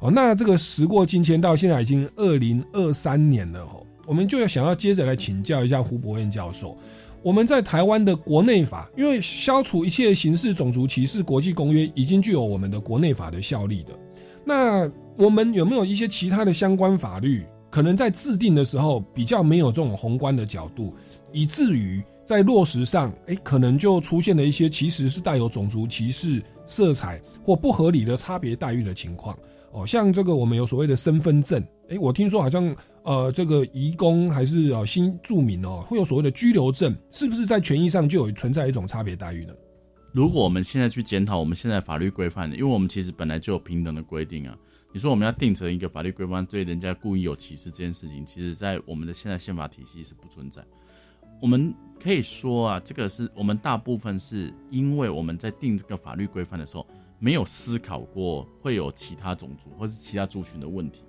[0.00, 6.76] 哦，那这个时过境迁，到现在已经二零二三年了哦，我们就要想要接着来请教一下胡博彦教授。
[7.20, 13.92] 我们在台湾的国内法，因为消除一切形式种族歧视国际公约已经具有我们的国内法的效力的。
[14.44, 20.94] 那我们有没有一些其他的相关法律，可能在制定的时候比较没有这种宏观的角度，
[21.32, 29.36] 以至于在落实上，哎，可能就出现了一些其实是带有种族歧视色彩或不合理的差别待遇的情况。
[29.72, 39.52] 哦，像这个我们有所谓的身份证，哎，我听说好像呃，这个移工还是呃新住民哦，会有所谓的居留证，是不是在权益上就有存在一种差别待遇呢？
[40.12, 44.56] 如果我们现在去检讨我们现在法律规范的，因为我们其实本来就有平等的规定啊，
[44.92, 50.62] 你说我们要定成一个法律规范对人家故意有歧视这件事情，其实在我们的现在宪法体系是不存在。
[51.40, 56.86] 我们可以说啊，这个是我们大部分是因为我们在定这个法律规范的时候。
[57.18, 61.02] 没有思考过会有其他种族或是其他族群的问题，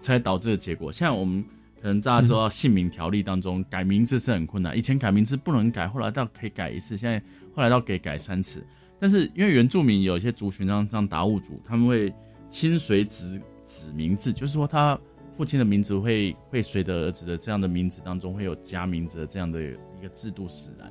[0.00, 0.90] 才导致的结果。
[0.90, 1.44] 像我们
[1.80, 7.22] 可能大家知道，姓名条例当中改名字是很困难，以前改名字不能改，后来到可以改一次，现在
[7.54, 8.64] 后来到可以改三次。
[8.98, 12.10] 但是因为原住民有一些族群，像像达悟族，他们会
[12.48, 14.98] 亲随子子名字，就是说他
[15.36, 20.90] 父亲的名字会会随着儿子的这样的名字当中会有加名字的这样的一个制度使然，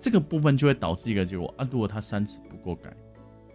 [0.00, 2.94] 这个部分就会导致一个结果啊，如果他三次不够改。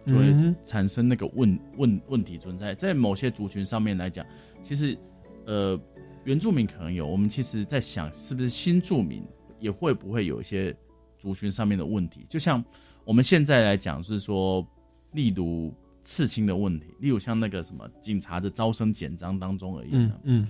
[0.08, 4.24] 就会产生那个问问问题存在，在某些族群上面来讲，
[4.62, 4.96] 其实，
[5.44, 5.78] 呃，
[6.24, 9.22] 原住民可能有，我们其实在想，是不是新住民
[9.60, 10.74] 也会不会有一些
[11.18, 12.24] 族群上面的问题？
[12.28, 12.64] 就像
[13.04, 14.66] 我们现在来讲，是说，
[15.12, 19.90] 例如刺青的问题，例如像那个什么警察的招生简章当中而已。
[19.92, 20.48] 嗯嗯，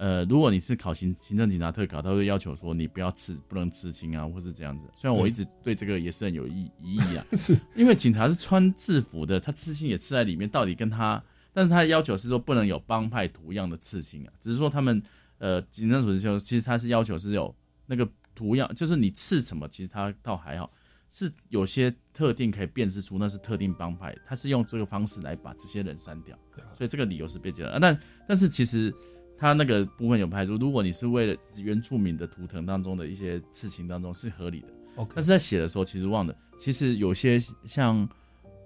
[0.00, 4.86] 呃，如果你是考行行政警察特考，他会要求说你不要刺，不能刺青啊，或是这样子。
[4.96, 7.54] 虽然我一直对这个也是很有意疑义啊， 是。
[7.76, 15.02] 因为警察是穿制服的，他刺青也刺在里面，到底跟他，但是他的要求是说不能有帮派图样的刺青啊，只是说他们
[15.36, 20.72] 呃，警政署就其实他是要求是有那个图样，就是你刺什么，其实他倒还好，
[21.10, 26.34] 是有些特定可以辨识出那是特定帮派，他是用这个方式来把这些人删掉，
[26.74, 27.68] 所以这个理由是被接受。
[27.68, 28.90] 啊但但是其实
[29.40, 34.66] 他那个部分有排除，如果你是为了原住民的图腾当中的一些事情当中是合理的。
[34.96, 38.06] OK，但是在写的时候，其实忘了，其实有些像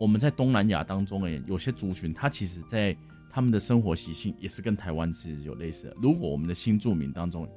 [0.00, 2.96] 我们在东南亚当中而言，有些族群，它其实在
[3.30, 5.96] 他们的生活习性也是跟台湾其实有类似的。
[6.02, 7.48] 如果我们的新住民当中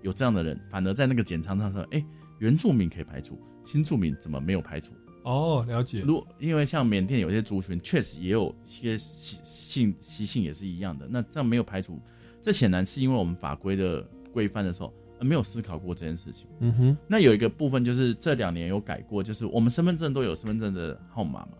[0.00, 2.02] 有这样的人，反而在那个检查上说，哎，
[2.38, 4.92] 原住民可以排除，新住民怎么没有排除？
[5.24, 6.00] 哦，了解。
[6.00, 12.00] 如因为像缅甸有些族群确实也有一些习性习性也是一样的，那这样没有排除，
[12.42, 14.02] 这显然是因为我们法规的
[14.32, 16.48] 规范的时候、呃没有思考过这件事情。
[16.58, 21.52] 嗯哼，那有一个部分就是这两年有改过，就是我们身份证都有身份证的号码嘛，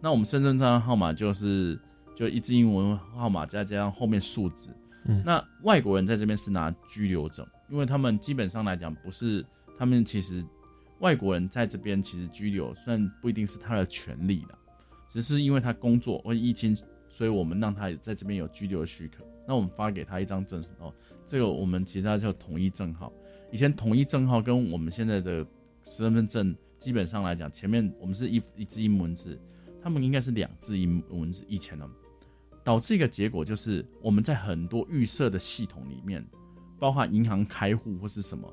[0.00, 1.76] 那我们身份证的号码就是
[2.14, 4.70] 就一支英文号码再加上后面数字。
[5.06, 9.44] 嗯那外国人在这边是拿居留证，因为他们基本上来讲不是，
[9.76, 10.44] 他们其实
[11.00, 14.54] 外国人在这边其实居留虽然不一定是他的权利的，
[15.08, 16.76] 只是因为他工作或疫情，
[17.08, 19.24] 所以我们让他在这边有居留的许可。
[19.46, 20.92] 那我们发给他一张证哦，
[21.26, 23.12] 这个我们其实它叫统一证号。
[23.50, 25.46] 以前统一证号跟我们现在的
[25.86, 29.40] 身份证基本上来讲，前面我们是一一字英文字，
[29.82, 31.42] 他们应该是两字英文字。
[31.48, 31.90] 以前呢，
[32.62, 36.22] 导致一个结果就是我们在很多预设的系统里面，
[36.78, 38.46] 包括银行开户或是什么，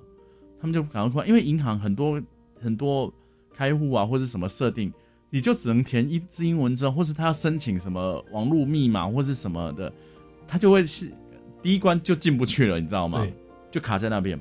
[0.61, 2.23] 他们就赶快，因为银行很多
[2.57, 3.13] 很多
[3.53, 4.93] 开户啊或是什么设定，
[5.35, 9.91] 你就只能填一字英文字，或是他要申请什么网络密码或是什么的，
[10.47, 11.11] 他就会是
[11.61, 13.33] 第一关就进不去了，你知道吗对？
[13.69, 14.39] 就卡在那边。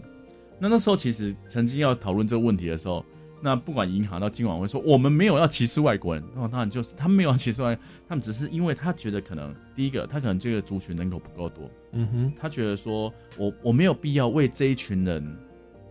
[0.57, 3.05] 那那时候其实曾经要讨论这个问题的时候，
[3.41, 7.77] 那不管银行到金管会说我们没有要歧视外国人，然后当然就是他们没有要歧视外，
[8.09, 15.37] 他们只是因为他觉得可能第一个他可能这个族群人口不够多，嗯哼，他觉得说我我没有必要为这一群人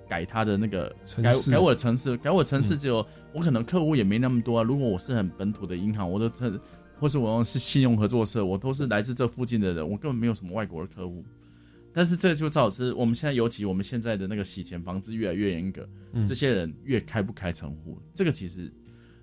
[0.07, 4.63] 改他的那个改改我的城市，改我的城市嗯只有、我可能客户也没那么多啊。
[4.63, 6.59] 如果我是很本土的银行，我都这
[6.99, 11.23] 或是我用是信用合作社，我都是来自这附近的人，我根本没有什么外国的客户。
[11.95, 18.01] 但是这就造致我们现在，尤其我们现在的那个洗钱防治越来越严格，嗯这些人越开不开城户。
[18.15, 18.73] 这个其实，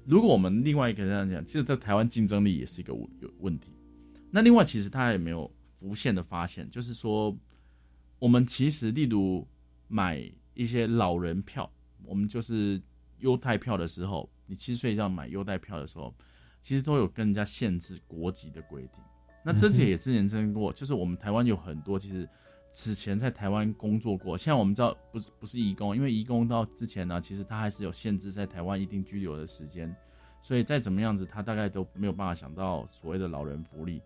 [0.07, 3.73] 如果我们另外一个这样讲，其实在台湾竞争力也是一个有问题。
[4.31, 7.37] 那另外，其实他也没有浮现的发现，就是说，
[8.21, 9.45] 我们其实例如
[9.89, 10.23] 买
[10.55, 11.71] 一些老人票，
[12.05, 12.81] 我们就是
[13.19, 16.15] 优待票的时候，你七十岁以上买优待票的时候，
[16.61, 19.03] 其实都有跟人家限制国籍的规定。
[19.45, 22.29] 那之前也之前争过，就是我们台湾有很多其实
[22.73, 29.95] 此前在台湾工作过，像我们知道不是不是移工，因为移工到之前呢，其实他还是有限制在台湾一定居留的时间，
[30.43, 34.03] 所以再怎么样子，他大概都没有办法想到所谓的老人福利。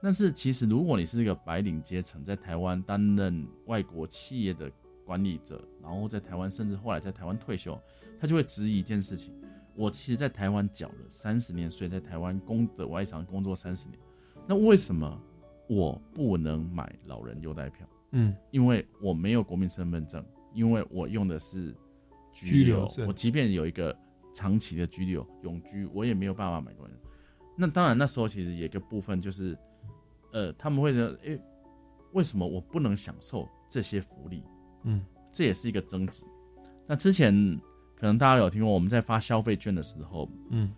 [0.00, 4.70] 但是其实如果你是一个白领阶层，在台湾担任外国企业的
[5.08, 7.80] 管理者，然后在台湾甚至后来在台湾退休，
[8.20, 9.32] 他就会质疑一件事情：
[9.74, 13.98] 我其实，在台湾缴了三十年税，在台湾工的外商工作三十年，
[14.46, 15.18] 那为什么
[15.66, 17.88] 我不能买老人优待票？
[18.10, 21.74] 嗯，因为我没有国民身份证，因为我用的是
[22.30, 23.96] 居居留证我即便有一个
[24.34, 26.70] 长期的居留永居，我也没有办法买。
[27.56, 29.56] 那当然，那时候其实有一个部分就是，
[30.32, 31.40] 呃，他们会觉得，诶、
[32.12, 34.44] 为什么我不能享受这些福利？
[34.88, 36.24] 嗯，这也是一个争执。
[36.86, 37.32] 那之前
[37.94, 40.72] 可能大家有听过，我们在发消费券的时候，嗯，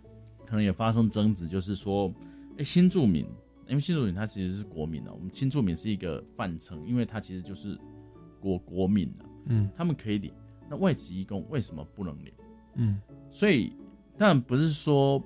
[0.45, 2.13] 可能也发生争执，就是说，
[2.57, 3.25] 哎、新住民，
[3.67, 7.79] 因为新住民他其实是国民啊，我们新住民是一个泛称，因为他其实就是
[8.39, 10.33] 国国民啊，嗯他们可以领，
[10.69, 12.33] 那外籍义工为什么不能领？
[12.75, 12.99] 嗯
[13.29, 13.73] 所以
[14.17, 15.23] 但不是说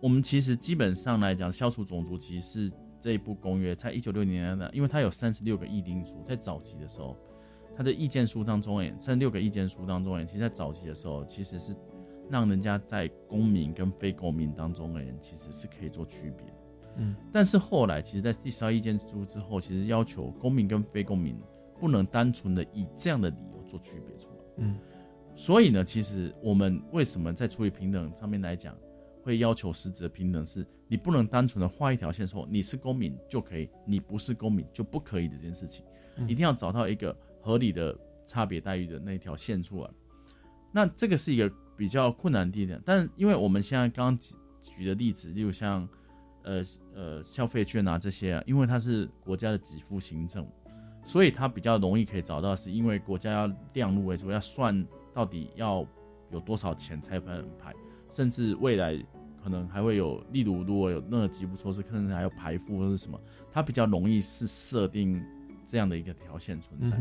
[0.00, 7.16] 我们其实基本上来讲，消除种族歧视这一部公约，在一九六零年代，因为它有三十六个议定书，在早期的时候，
[7.76, 11.74] 它的意见书当中，哎，这六个意见书当中，哎，其实在早期的时候，其实是
[12.28, 16.46] 让人家在公民跟非公民当中，哎，其实是可以做区别。
[16.96, 21.36] 嗯，但是后来，其实，在第十二意见书之后，其实要求公民跟非公民
[21.78, 24.34] 不能单纯的以这样的理由做区别出来。
[24.58, 24.76] 嗯，
[25.36, 28.76] 所以呢，其实我们为什么在处理平等上面来讲，
[29.22, 35.84] 会会要求实质的平等，是你不能单纯的画一条线说你是公民就可以，你不是公民就不可以的这件事情，
[36.26, 39.90] 一定要找到一个合理的差别待遇的那条线出来。
[40.72, 45.88] 那这个是一个比较困难的地点，但因为我们现在刚举举的例子，例如像
[46.42, 46.62] 呃
[46.94, 50.46] 呃消费券啊这些啊，因为它是国家的给付行政，
[51.04, 55.84] 所以它比较容易可以找到，是因为国家要量入为出，要算到底要
[56.30, 57.74] 有多少钱才能排，
[58.10, 58.96] 甚至未来
[59.42, 63.18] 可能还会有，例如如果有任何给付措施，可能还要排付或是什么，
[63.50, 65.20] 它比较容易是设定
[65.70, 66.98] 这样的一个条线存在。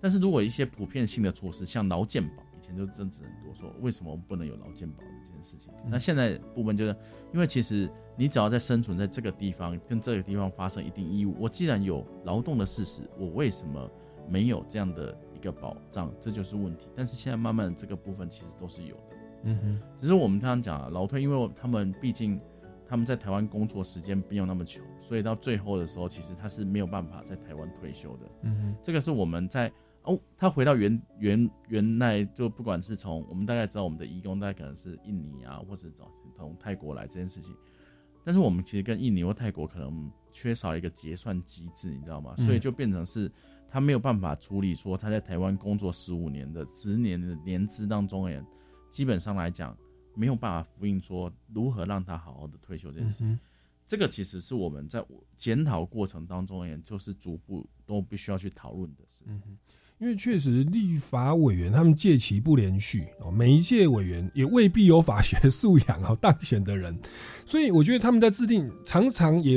[0.00, 2.42] 但是如果一些普遍性的措施，像劳健保。
[2.58, 5.72] 以前就争执很多，说为什么我们不能有劳健保的这件事情？
[5.88, 6.96] 那现在部分就是，
[7.32, 13.88] 因为其实你只要在生存在这个地方，跟这个地方发生一定义务，我既然有劳动的事实，我为什么
[14.28, 16.12] 没有这样的一个保障？
[16.20, 16.88] 这就是问题。
[16.96, 19.80] 但是现在慢慢这个部分其实都是有的，嗯哼。
[19.96, 22.40] 只是我们刚刚讲啊，劳退，因为他们毕竟
[22.88, 28.30] 他们在台湾工作时间没有那么久，所以到最后的时候，其实他是没有办法在台湾退休的。
[28.42, 29.72] 嗯，这个是我们在。
[30.08, 37.52] 哦，他回到原原原来就不管是从我们大概知道我们的义工大概可能是印尼啊，或者找从泰国来这件事情，
[38.24, 42.36] 但是我们其实跟印尼或泰国可能缺少一个结算机制，你知道吗？
[42.36, 43.28] 所以就变成是
[43.68, 48.40] 他没有办法处理说他在台湾工作十五年的十年的年资当中，哎，
[48.88, 49.76] 基本上来讲
[50.16, 53.38] 没有办法复印说如何让他好好的退休这件事情。
[53.86, 55.00] 这个其实是我们在
[55.36, 59.22] 检讨过程当中，也就是逐步都必须要去讨论的事。
[59.98, 66.94] 因为确实立法委员他们届期不连续哦，每一届委员也未必有法学素养哦，当选的人，
[67.46, 69.56] 所以我觉得他们在制定常常也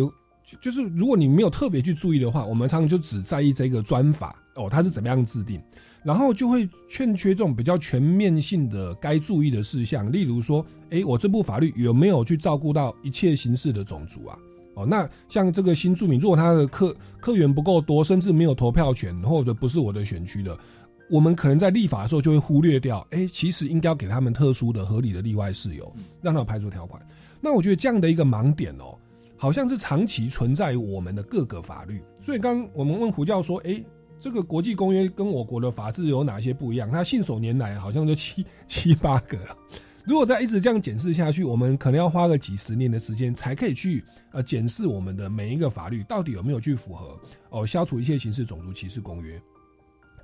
[0.62, 5.62] 就是如果你没有特别去注意的话，我们常常就只在意这个专法哦，它是怎么样制定，
[6.04, 14.38] 然后就会欠缺这种比较全面性的该注意的事项，例如说，哎，我这部法律有没有去照顾到一切形式的种族啊？
[14.76, 20.58] 哦，那像这个新住民，如果他的客客源不够多，甚至没有投票权，或者不是我的选区的，
[21.10, 23.06] 我们可能在立法的时候就会忽略掉。
[23.10, 25.92] 哎，其实应该要给他们特殊的、合理的例外事由，
[26.22, 27.02] 让他排除条款。
[27.42, 28.96] 那我觉得这样的一个盲点哦，
[29.36, 32.02] 好像是长期存在于我们的各个法律。
[32.22, 33.84] 所以刚我们问胡教说，哎，
[34.20, 36.92] 这个国际公约跟我国的法制有哪些不一样？
[36.92, 39.58] 他信手拈来，好像就七 七八个了。
[40.06, 47.18] 如果再一直这样检视下去，我们可能要花个几十年的时间，才可以去呃检视我们的每一个法律到底有没有去符合
[47.50, 49.40] 哦消除一切形式种族歧视公约。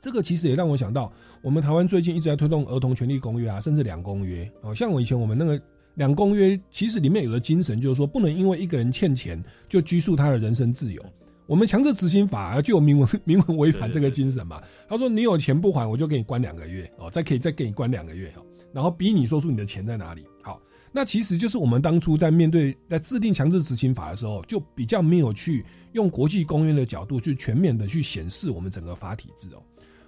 [0.01, 4.73] 这个其实也让我想到，我们台湾最近一直在推动儿童权利公约啊，甚至两公约哦。
[4.75, 5.61] 像我以前我们那个
[5.93, 11.03] 两公约，其实里面有的精神就是说，不能因为一个人欠钱就拘束他的人身自由。
[11.47, 14.61] 我们强制执行法就有明文 明文违反这个精神嘛？
[14.89, 18.45] 他说你有钱不还，我就给你关两个月哦，再可以再给你关两个月哦。
[18.73, 20.25] 然后逼你说出你的钱在哪里？
[20.41, 20.59] 好，
[20.91, 29.61] 那其实就是我们当初在面对在制定强制执行法的时候，就比较没有去用国际公约的角度去全面的去显示我们整个法体制哦。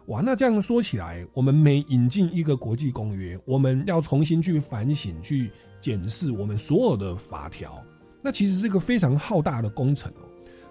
[0.07, 7.83] 哇，那这样说起来，我们每引进一个国际公约，我们要重新去反省、去检视我们所有的法条，
[8.23, 10.23] 那其实是一个非常浩大的工程哦。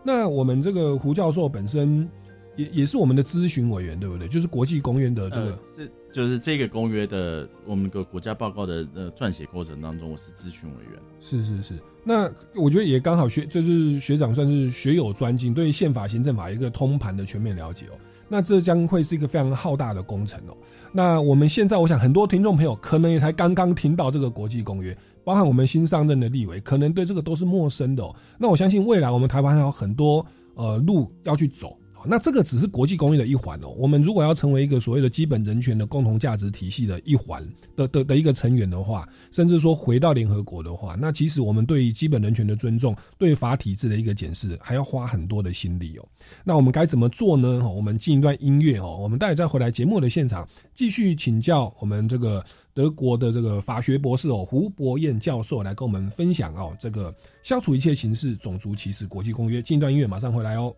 [0.07, 2.09] 那我们这个胡教授本身
[2.54, 4.28] 也也是我们的咨询委员，对不对？
[4.28, 5.59] 就是国际公约的这个。
[5.76, 11.02] 是就是这个公约的我们个国家报告的呃撰写过程当中，我是咨询委员。
[11.20, 17.98] 是是是，那我觉得也刚好学，就是学长算是学有专精，对宪法、行政法一个通盘的全面了解哦。
[18.28, 20.57] 那这将会是一个非常浩大的工程哦。
[20.92, 24.96] 那我们现在，我想很多听众朋友可能也才刚刚听到这个国际公约，
[25.27, 28.09] 包含我们新上任的立委，可能对这个都是陌生的。
[28.39, 30.24] 那我相信未来我们台湾还有很多
[30.55, 31.77] 呃路要去走。
[32.09, 33.68] 那这个只是国际公约的一环哦。
[33.76, 37.46] 我们如果要成为一个所谓的基本人权的共同价值体系的一环
[37.76, 46.09] 的的的一个成员的话，甚至说回到联合国的话，那其实我们对于基本人权的尊重、对法体制的一个检视，还要花很多的心力哦。
[46.44, 47.68] 那我们该怎么做呢？
[47.68, 48.96] 我们进一段音乐哦。
[49.00, 59.61] 我们待会再回来节目的现场，继续请教我们这个德国的这个法学博士哦，胡博彦教授来跟我们分享哦，这个消除一切形式种族歧视国际公约。
[59.62, 60.74] 进一段音乐，马上回来哦。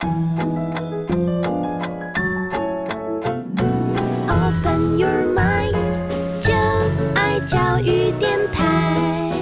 [0.00, 0.14] Open
[4.96, 5.72] your mind，
[6.40, 6.52] 就
[7.14, 9.32] 爱教育电台。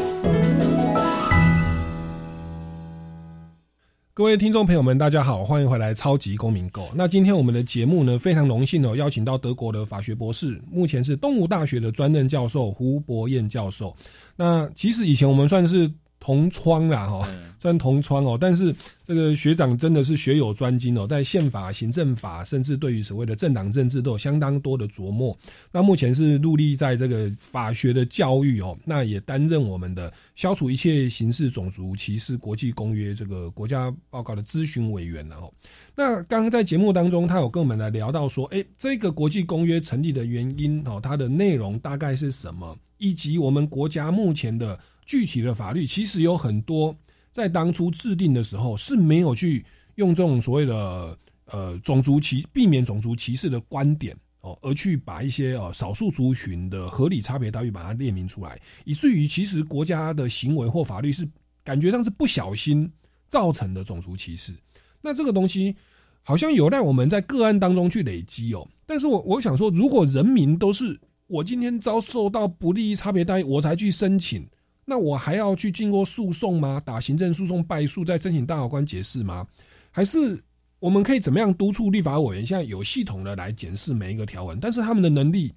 [4.15, 6.85] 各位听众朋友们，大家好，欢迎回来《超级公民购》。
[6.95, 13.95] 那今天我们的节目呢，非常荣幸哦，邀请到德国的法学博士，目前是东吴大学的专任教授胡博彦教授。
[14.37, 15.93] 那其实以前我们算是。
[16.19, 17.29] 同窗啦哈，
[17.61, 25.37] 虽然同窗哦，但是这个学长真的是学有专精哦，在宪法、行政法，甚至对于所谓的政党政治都有相当多的琢磨。
[25.71, 35.53] 那目前是陆立在这个法学的教育哦，那也担任我们的消除一切形式种族歧视国际公约这个国家报告的咨询委员了哦。
[35.95, 46.95] 那刚刚在节目当中，他有跟我们来聊到说，哎，这个国际公约成立的原因哦，它的内容大概是什么，以及我们国家目前的具体的法律，其实有很多
[47.33, 61.27] 在当初制定的时候是没有去用这种所谓的呃种族歧避免种族歧视的观点哦，而去把一些哦少数族群的合理差别待遇把它列明出来，以至于其实国家的行为或法律是
[61.65, 62.91] 感觉上是不小心
[63.29, 64.53] 造成的种族歧视。
[65.01, 65.75] 那这个东西
[66.23, 68.67] 好像有待我们在个案当中去累积哦。
[68.87, 74.47] 但是我我想说，如果人民都是我今天遭受到不利差别待遇，我才去申请，
[74.89, 76.81] 那我还要去经过诉讼吗？
[76.83, 79.47] 打行政诉讼败诉，再申请大法官解释吗？
[79.91, 80.41] 还是
[80.79, 84.61] 我们可以怎么样督促立法委员现在有系统的来检视每一个条文？
[84.61, 85.53] 但是他们的能力，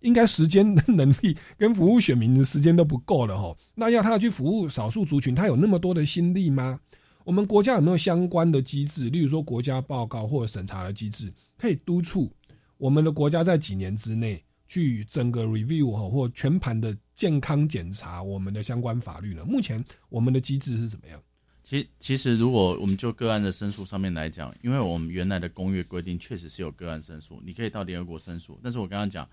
[0.00, 3.56] 应该时间的能力跟服务选民的时间都不够了哈。
[3.76, 6.80] 那要他去服务少数族群，他有那么多的心力吗？
[7.22, 12.30] 我们国家有没有相关的机制，例如说国家报告或者审查的机制，可以督促
[12.76, 14.42] 我们的国家在几年之内
[14.74, 19.44] 去整个 review 哈或全盘的健康检查我们的相关法律呢？
[19.44, 21.22] 目前我们的机制是怎么样？
[21.62, 28.58] 其其实，如果我们就个案的申诉上面来讲，因为我们原来的公约规定确实是有个案申诉，你可以到联合国申诉。
[28.60, 29.28] 但是我刚刚讲，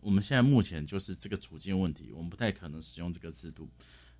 [0.00, 3.68] 我们现在目前就是这个处境问题，我们不太可能使用这个制度。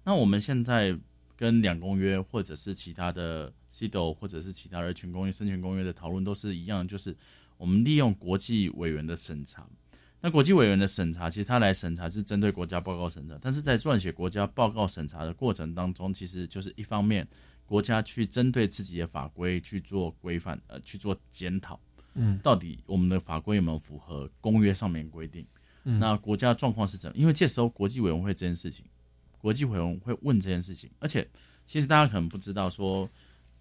[0.05, 0.95] 那我们现在。
[1.39, 7.15] 跟两公约或者是其他的 CDO 或者是其他人权公约、生权公约的讨论都是一样，就是
[7.59, 9.69] 我们利用国际委员的审查。
[10.27, 17.25] 那国际委员的审查，其实他来审查是针对国家报告审查，但是在撰写国家报告审查的过程当中，其实就是一方面
[17.65, 21.79] 国家去针对自己的法规去做规范，呃，去做检讨，
[22.15, 25.47] 嗯，到底我们的法规有没有符合公约上面规定？
[25.85, 27.17] 嗯，那国家状况是怎么？
[27.17, 28.85] 因为这时候国际委员会这件事情。
[29.39, 31.25] 国际委员会问这件事情，而且
[31.69, 33.09] 其实大家可能不知道，说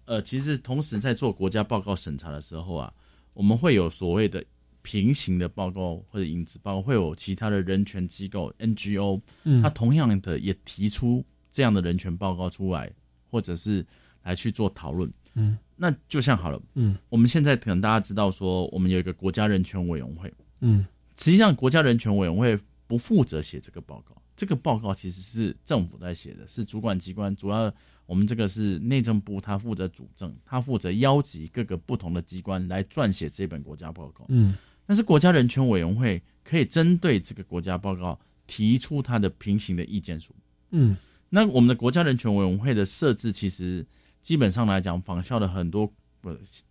[0.04, 2.92] 呃，其实同时在做国家报告审查的时候啊，
[3.34, 4.44] 我们会有所谓的
[4.86, 12.88] 平行的报告或者影子报告，会有其他的人权机构 NGO，嗯，他同样的也提出这样的人权报告出来，
[13.28, 13.84] 或者是
[14.22, 20.86] 来去做讨论，嗯，那就像好了，嗯，我们现在可能大家知道说，我们有一个国家人权委员会，嗯，
[21.18, 22.56] 实际上国家人权委员会
[22.86, 24.14] 不负责写这个报告。
[24.36, 27.72] 这个报告其实是政府在写的，是主管机关，主要
[28.04, 34.26] 我们这个是内政部，他负责主政，他负责邀集各个不同的机关来撰写这本国家报告。
[34.28, 34.54] 嗯，
[34.86, 40.32] 但是国家人权委员会可以针对这个国家报告提出它的平行的意见书。
[40.70, 40.96] 嗯，
[41.28, 43.84] 那我们的国家人权委员会的设置，其实
[44.22, 45.92] 基本上来讲仿效了很多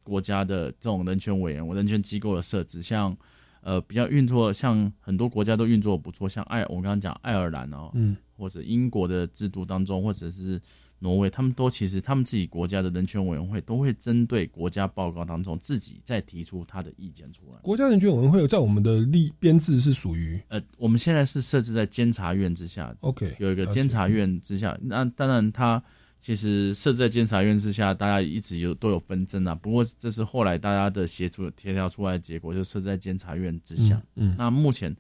[0.04, 3.16] 国家的这种人权委员、人权机构的设置，像。
[3.62, 10.62] 呃，比较运作像很多国家都运作不错，像爱我刚刚讲爱尔兰哦，嗯，或者英国的制度当中，或者是
[11.00, 17.60] 挪威，他们都其实他们自己国家的人权委员会都会针对国家报告当中自己再提出他的意见出来。
[17.62, 25.84] 国家人权委员会在我们的立编制是属于呃，我们现在是设置在监察院之下，OK，有一个监察院之下，那当然它。
[26.22, 29.54] 其实设在监察院之下，大家一直有都有纷争啊。
[29.54, 34.02] 不过这是后来大家的协助协调出来的结果，就设在监察院之下。
[34.16, 34.96] 嗯，那目前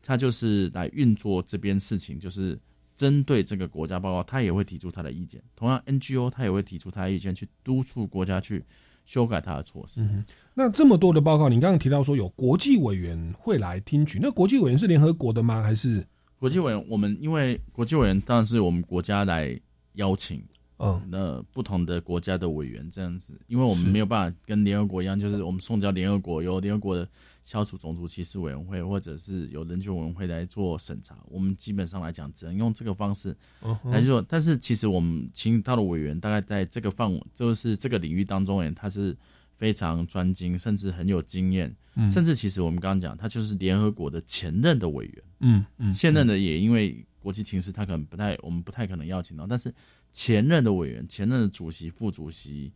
[0.00, 2.58] 他就是来运作这边事情，就是
[2.96, 5.42] 针对这个国家报告，他也会提出他的意见。
[5.56, 8.64] 同样，NGO 他也会提出他的意见，去督促国家去
[9.04, 10.00] 修改他的措施。
[10.00, 10.24] 嗯，
[10.54, 15.62] 那这么多的报告，你刚刚提到说有国际委员会来听取，那国际委员是联合国的吗？
[15.62, 16.04] 还是
[16.38, 16.86] 国际委员？
[16.88, 19.58] 我们因为国际委员当然是我们国家来
[19.94, 20.42] 邀请。
[20.76, 27.08] 嗯，那不同的国家的委员这样子，因为我们没有办法跟联合国一样，就是我们送交联合国，由联合国的
[27.44, 31.16] 消除种族歧视委员会或者是有人权委员会来做审查。
[31.26, 33.36] 我们基本上来讲，只能用这个方式
[33.84, 34.20] 来做。
[34.20, 39.16] 但是其实我们请到的委员，大概在这个范围，就是这个领域当中，人他是
[39.56, 41.72] 非常专精，甚至很有经验。
[41.94, 45.22] 嗯，甚至其实我们刚刚讲，他就是联合国的前任的委员。
[45.40, 49.72] 嗯嗯，现任的也因为国际情势，他可能不太，我们不太可能邀请到，但是。
[50.16, 52.72] 前任的委员、前任的主席、副主席，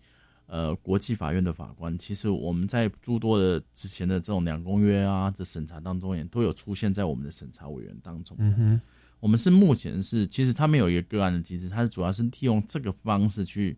[0.49, 8.35] 呃，国际法院的法官，其实我们在诸多的之前的这种两公约啊的审查当中，也都有出现在我们的审查委员当中。
[8.41, 8.81] 嗯哼，
[9.21, 13.77] 我们是目前是，其实他们有一个个案的机制，它是主要是利用这个方式去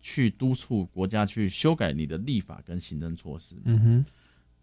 [0.00, 3.56] 去督促国家去修改你的立法跟行政措施。
[3.64, 4.06] 嗯哼。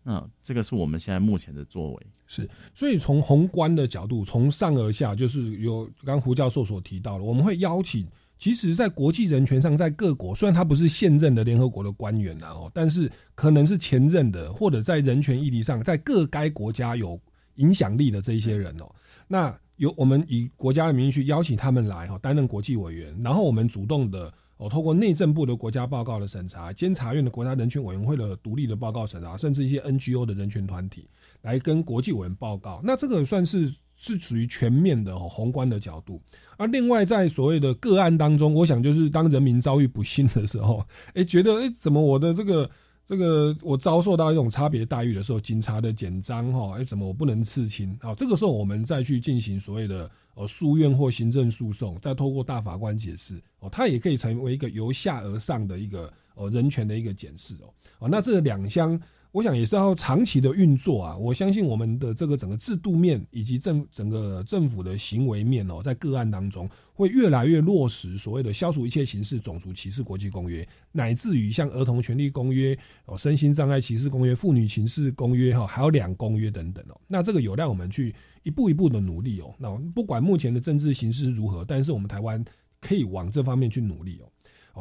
[0.03, 8.07] 那这个是我们现在目前的作为是，所以从宏观的角度，从上而下，就是有刚胡教授所提到的，我们会邀请
[8.41, 17.21] 其实，在国际人权上，在各国虽然他不是现任的联合国的官员呐哦，但是可能是前任的，或者在人权议题上，在各该国家有
[17.57, 18.89] 影响力的这一些人哦，
[19.27, 31.07] 那由我们以国家的名义去邀请他们来哈担任国际委员，然后我们主动的哦，透过内政部的国家报告的审查，监察院的国家人权委员会的独立的报告审查，甚至一些 NGO 的人权团体
[31.43, 33.71] 来跟国际委员报告，那这个算是。
[34.03, 36.19] 是属于全面的宏观的角度，
[36.57, 40.83] 而另外在所谓的个案当中，我想就是当人民遭遇不幸的时候，
[41.13, 42.67] 哎，觉得哎，怎么我的这个
[43.05, 47.95] 这个我遭受到一种差别待遇的时候，警察的简章哈，哎，怎么我不能刺青？
[48.01, 58.99] 好，这个时候我们再去进行所谓的呃诉愿或行政诉讼，再透过大法官解释哦，它也可以成为一个由下而上的一个呃人权的一个检视哦，哦，那这两项。
[59.32, 61.15] 我想也是要长期的运作啊！
[61.15, 76.99] 我相信我们的这个整个制度面以及政整个政府的行为面哦，在个案当中会越来越落实所谓的消除一切形式种族歧视国际公约，乃至于像儿童权利公约、哦身心障碍歧视公约、妇女歧视公约哈，还有两公约等等哦。
[77.07, 78.13] 那这个有让我们去
[78.43, 79.55] 一步一步的努力哦。
[79.57, 82.43] 那不管目前的政治形势如何，但是我们台湾
[82.82, 84.27] 可以往这方面去努力哦。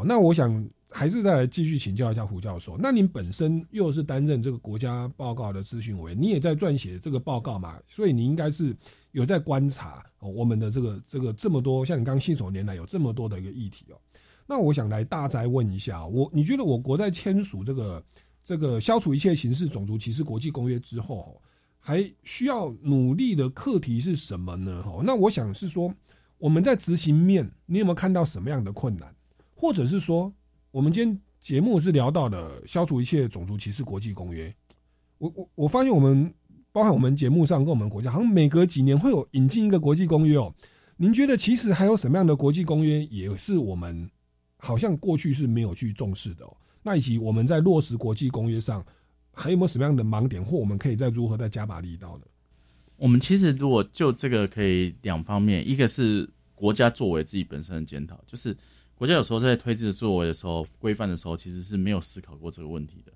[0.01, 0.68] 哦，那我想。
[0.93, 2.76] 还是再来继续请教一下胡教授。
[2.76, 7.78] 那您本身又是担任这个国家报告的咨询委员，你也在撰写这个报告嘛？
[7.88, 8.76] 所以你应该是
[9.12, 13.97] 有在观察我们的这个这个这么多，像你刚信手拈来有这么多的一个议题哦。
[14.47, 18.05] 那我想来大灾问一下，我你觉得我国在签署这个
[18.45, 21.41] 这个消除一切形式种族歧视国际公约之后，
[21.78, 24.82] 还需要努力的课题是什么呢？
[24.84, 25.95] 哦，那我想是说
[26.36, 29.14] 我们在执行面，你有没有看到什么样的困难，
[29.55, 30.34] 或者是说？
[30.72, 34.54] 我们今天节目是聊到的消除一切种族歧视国际公约。
[35.18, 36.32] 我我我发现我们
[36.70, 40.54] 包含我们节目上跟我们国家，好像每隔几年会有引进一个国际公约哦。
[40.96, 44.08] 您觉得其实还有什么样的国际公约也是我们
[44.58, 46.56] 好像过去是没有去重视的哦？
[46.84, 48.84] 那以及我们在落实国际公约上
[49.32, 52.24] 还有没有什么样的盲点，或我们可以再如何再加把力道呢？
[52.96, 58.56] 我们其实如果就这个可以两方面，一个是国家作为自己本身的检讨，就是。
[59.01, 63.11] 国家有时候在推这作为的时候、规范的时候，其实是没有思考过这个问题的。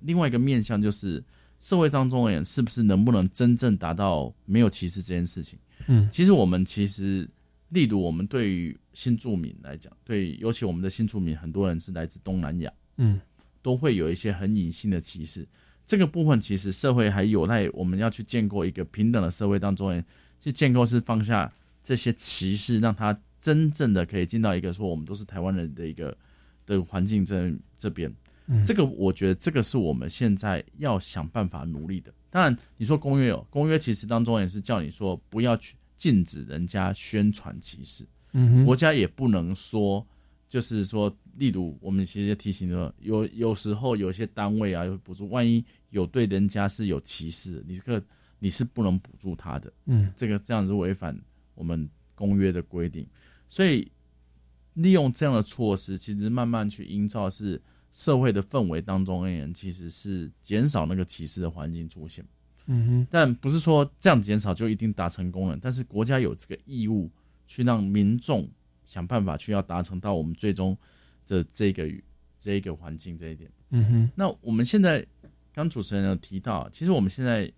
[0.00, 1.24] 另外一个面向就是
[1.58, 5.58] 社会当中人是不是能不能真正达到没有歧视这件事情？
[5.86, 7.26] 嗯，其实我们其实，
[7.70, 13.18] 例如我们对于新住民来讲，对尤其我们的新住民，很多人是来自东南亚，嗯，
[13.62, 15.48] 都会有一些很隐性的歧视。
[15.86, 20.04] 这个部分其实社会还有待我们要去建构一个平等的社会当中人，
[20.38, 21.50] 去建构是放下
[21.82, 23.18] 这些歧视，让他。
[23.42, 26.16] 真正的可以进到一个说我们都是台湾人的一个
[26.64, 28.10] 的环境这这边，
[28.64, 32.14] 这个我觉得这个是我们现在要想办法努力的。
[32.30, 40.06] 当然，你说公约有公约，其实当中也是叫你说不要去禁止人家宣传歧视，嗯，国家也不能说
[40.48, 48.02] 就是说，例如我们其实提醒说，有有时候有些单位啊有补助，万一有对人家是有歧视，你这个
[48.38, 51.18] 你是不能补助他的，嗯，这个这样子违反
[51.54, 53.06] 我们公约的规定。
[53.52, 53.92] 所以，
[54.72, 57.60] 利用这样的措施，其实慢慢去营造是
[57.92, 62.24] 社会的氛围当中而言，其实是减少那个歧视的环境出现。
[62.64, 65.58] 嗯哼，但不是说这样减少就一定达成功了。
[65.60, 67.10] 但是国家有这个义务
[67.46, 68.48] 去让民众
[68.86, 70.74] 想办法去要达成到我们最终
[71.28, 71.86] 的这个
[72.40, 73.50] 这一个环境这一点。
[73.68, 75.06] 嗯哼，那我们现在
[75.52, 77.52] 刚主持人有提到，其实我们现在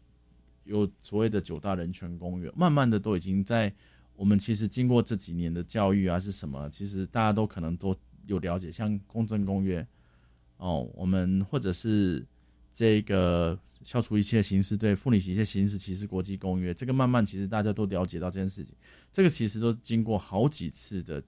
[0.64, 3.72] 有所谓的九大人权公约，慢慢的都已经在。
[4.17, 6.71] 我们其实经过这几年的教育啊，是什么？
[6.71, 7.95] 其实大家都可能都
[8.27, 9.81] 有了解，像《公正公约》
[10.57, 12.25] 哦，我们或者是
[12.73, 18.75] 这个消除一切形式对妇女一切形式歧视国际公约，这个慢慢其实大家都了解到这件事情。
[19.12, 21.23] 这个其实都经过好几次的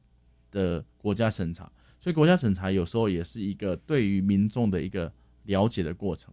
[0.50, 1.70] 的国家审查，
[2.00, 5.12] 所以国家审查有时候也是一个对于民众的一个
[5.44, 6.32] 了解的过程。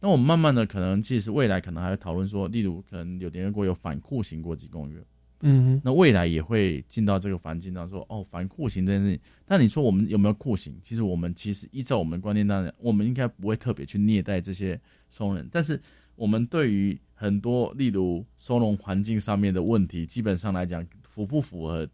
[0.00, 5.02] 那我们慢慢的可能，其实未来可能还会讨论说，例如可能有联合国有反酷刑国际公约。
[5.46, 9.20] 嗯，那未来也会进到这个环境当中，说哦，反酷刑这件事情。
[9.44, 10.74] 但你说我们有没有酷刑？
[10.82, 14.80] 其实我们其实依照我们观念当中，我们应该不会特别去虐待这些
[15.10, 15.46] 收容人。
[15.52, 15.78] 但是
[16.16, 21.86] 我们对于很多例如收容环境上面的问题，基本上来讲符不符合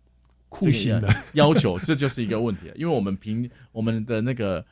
[0.48, 2.76] 酷刑的要求，这就是一个问题了。
[2.76, 4.64] 因为我们平我们的那个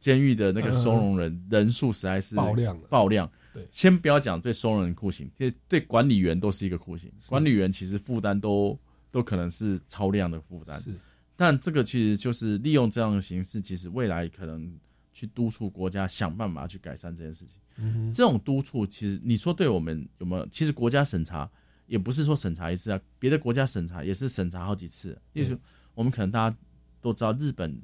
[0.00, 3.30] 监狱的那个收容人人数实在是爆量爆量。
[3.72, 7.10] 先不要讲对收容人酷刑，对对管理员都是一个酷刑。
[7.26, 8.78] 管理员其实负担都
[9.10, 10.80] 都可能是超量的负担。
[10.82, 10.94] 是，
[11.36, 14.70] 但这个其实就是利用这样的形式，其实未来可能
[15.12, 17.60] 去督促国家想办法去改善这件事情。
[17.78, 20.46] 嗯这种督促其实你说对我们有没有？
[20.48, 21.50] 其实国家审查
[21.86, 25.16] 也不是说审查一次啊，别的国家审查也是审查好几次。
[25.32, 25.56] 例如
[25.94, 26.56] 我们可能大家
[27.00, 27.78] 都知道，日本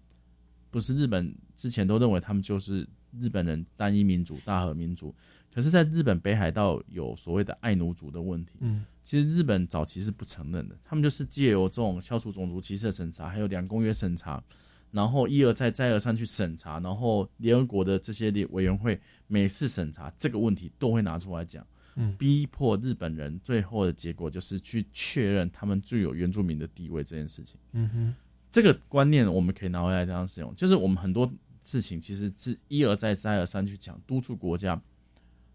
[0.70, 2.89] 不是日本之前都认为他们就是
[3.20, 5.14] 日本人单一民族、大和民族，
[5.55, 8.53] 可是，在日本北海道有所谓的爱奴族的问题。
[8.61, 14.42] 嗯，其实日本早期是不承认的，他们就是借由这种消除种族歧视的审查，还有两公约审查，
[14.90, 21.66] 然后一而再、再而三去审查，然后联合国的这些委员会每次审查这个问题都会拿出来讲。
[21.94, 27.61] 嗯逼迫日本人，最后的结果就是去确认他们具有原住民的地位这件事情。
[27.72, 28.14] 嗯哼，
[28.50, 31.30] 这个观念我们可以拿回来这样使用，就是我们很多
[31.64, 34.80] 事情其实是一而再、再而三去讲，督促国家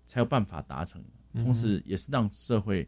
[0.08, 1.04] 才有办法达成，
[1.34, 2.88] 同时也是让社会，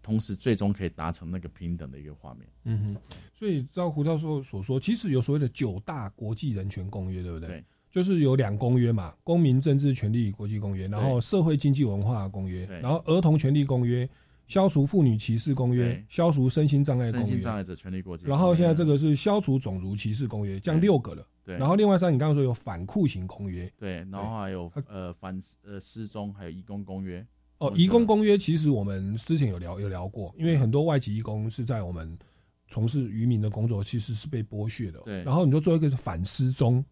[0.00, 2.48] 同时最终可以达成那个平等的一个画面。
[2.64, 2.96] 嗯哼，
[3.34, 7.48] 所以照胡教授所说，其实有所谓的九大国际人权公约，对不对？
[7.48, 14.08] 对，就是有两公约嘛，公民政治权利国际公约，然后社会经济文化公约，然后儿童权利公约，
[14.46, 21.26] 消除妇女歧视公约，消除身心障碍公约，身心障碍者权利国际，然后现在这个是消除种族歧视公约，这样六个了。
[21.44, 27.24] 对，然后另外三，你刚刚说有反酷刑公约，对，然后还有呃反呃失踪，还有移工公约。
[27.58, 32.18] 哦，移工公约其实我们之前有聊有聊过，因为很多外籍移工是在我们
[32.68, 35.02] 从事渔民的工作，其实是被剥削的哦。
[35.04, 35.22] 对。
[35.22, 36.84] 然后你就做一个反失踪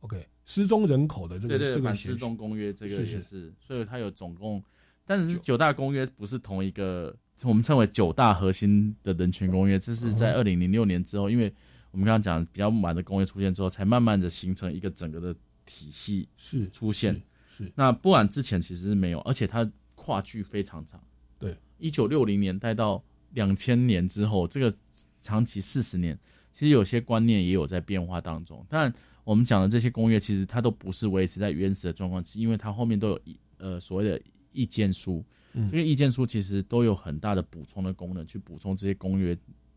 [0.00, 4.62] ，OK，失踪人口的这个这个反失踪公约这个也是，所以它有总共，
[5.08, 11.50] 但是九大公约不是同一个，我们称为九大核心的人权公约，这是在二零零六年之后，因为
[11.90, 15.34] 我们刚刚讲比较晚的公约出现之后，才慢慢的形成一个整个的
[15.64, 17.14] 体系是出现。
[17.50, 21.00] 是是那不然之前其实是没有，而且它跨距非常长。
[21.38, 24.72] 对，一九六零年代到两千年之后，这个
[25.22, 26.16] 长期四十年，
[26.52, 28.62] 其实有些观念也有在变化当中。
[28.68, 28.92] 但
[29.24, 34.20] 我们讲的这些公约，其实它都不是维持在原始的状况，是因为它后面都有一呃所谓的
[34.52, 35.24] 意见书。
[35.54, 39.36] 嗯这个意见书其实都有很大的补充的功能，去补充这些公约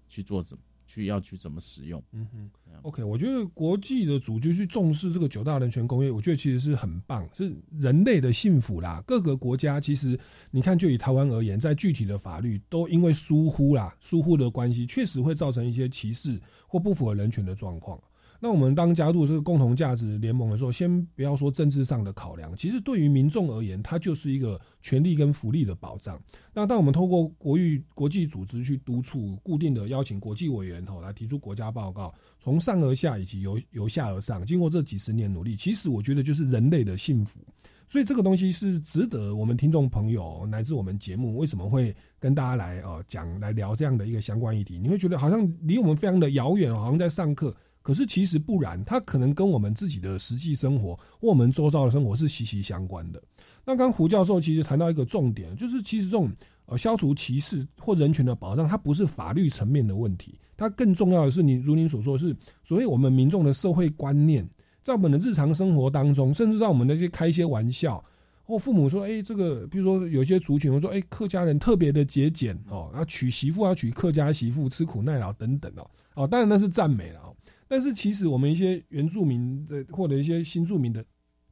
[0.10, 2.04] 去做怎去要去怎么使用。
[2.12, 2.50] 嗯哼
[2.82, 9.02] ，OK，我觉得国际的组织去重视这个九大人权公约，我觉得其实是很棒，是人类的幸福啦。
[9.08, 10.20] 各个国家其实
[10.52, 17.98] 你看，就以台湾而言，在具体的法律都因为疏忽啦、疏忽的关系，确实会造成一些歧视或不符合人权的状况。
[18.44, 26.20] 那我们当加入这个共同价值联盟的时候，先不要说政治上的考量，其实对于民众而言，它就是一个权利跟福利的保障。
[26.52, 37.40] 那当我们透过国域国际组织去督促，固定的邀请国际委员吼来提出国家报告，从上而下以及由由下而上，经过这几十年努力，其实我觉得就是人类的幸福。
[37.88, 44.80] 所以这个东西是值得我们听众朋友乃至我们节目为什么会跟大家来哦讲来聊这样的一个相关议题？
[44.80, 47.56] 你会觉得好像离我们非常的遥远，好像在上课。
[47.82, 53.22] 可是其实不然，它可能跟我们自己的实际生活或我们周遭的生活是息息相关的。
[53.66, 56.30] 那刚胡教授其实谈到一个重点，就是其实这种
[56.66, 64.48] 呃消除歧视或人权的保障，它不是法律层面的问题，它更重要的是你如您所说，是所谓我们民众的社会观念，
[64.82, 68.04] 在我们的日常生活当中，甚至让我们那些开一些玩笑。
[68.44, 77.34] 或父母说：“哎、这个，比如说有些族群，我说，哎、客家人特别的节俭哦，要娶媳妇要娶客家媳妇，吃苦耐劳等等哦，哦，当然那是赞美了哦。
[77.72, 81.02] 但是其实我们一些原住民的或者一些新住民的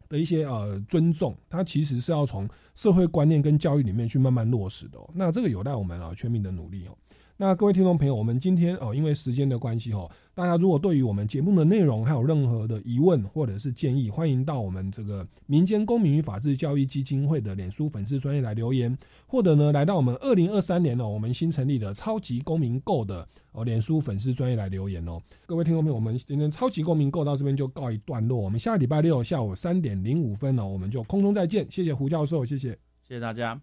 [0.09, 2.45] 的一些呃尊重，它其实是要从
[2.75, 5.09] 社会观念跟教育里面去慢慢落实的、哦。
[5.15, 6.97] 那这个有待我们啊全民的努力哦。
[7.41, 18.93] 那各位听众朋友，我们今天哦，因为时间的关系哦，大家如果对于我们节目的内容还有任何的疑问或者是建议，欢迎到我们这个民间公民与法治教育基金会的脸书粉丝专业来留言，
[19.25, 25.17] 或者呢来到我们二零二三年哦，我们新成立的超级公民购的哦脸书粉丝专业来留言哦。
[25.45, 32.77] 各位听众朋友，我们今天超级公民购到这边就告一段落，我们下礼拜六下午三点零五分哦，我们就空中再见，谢谢胡教授，谢谢。
[33.07, 33.61] 谢谢大家。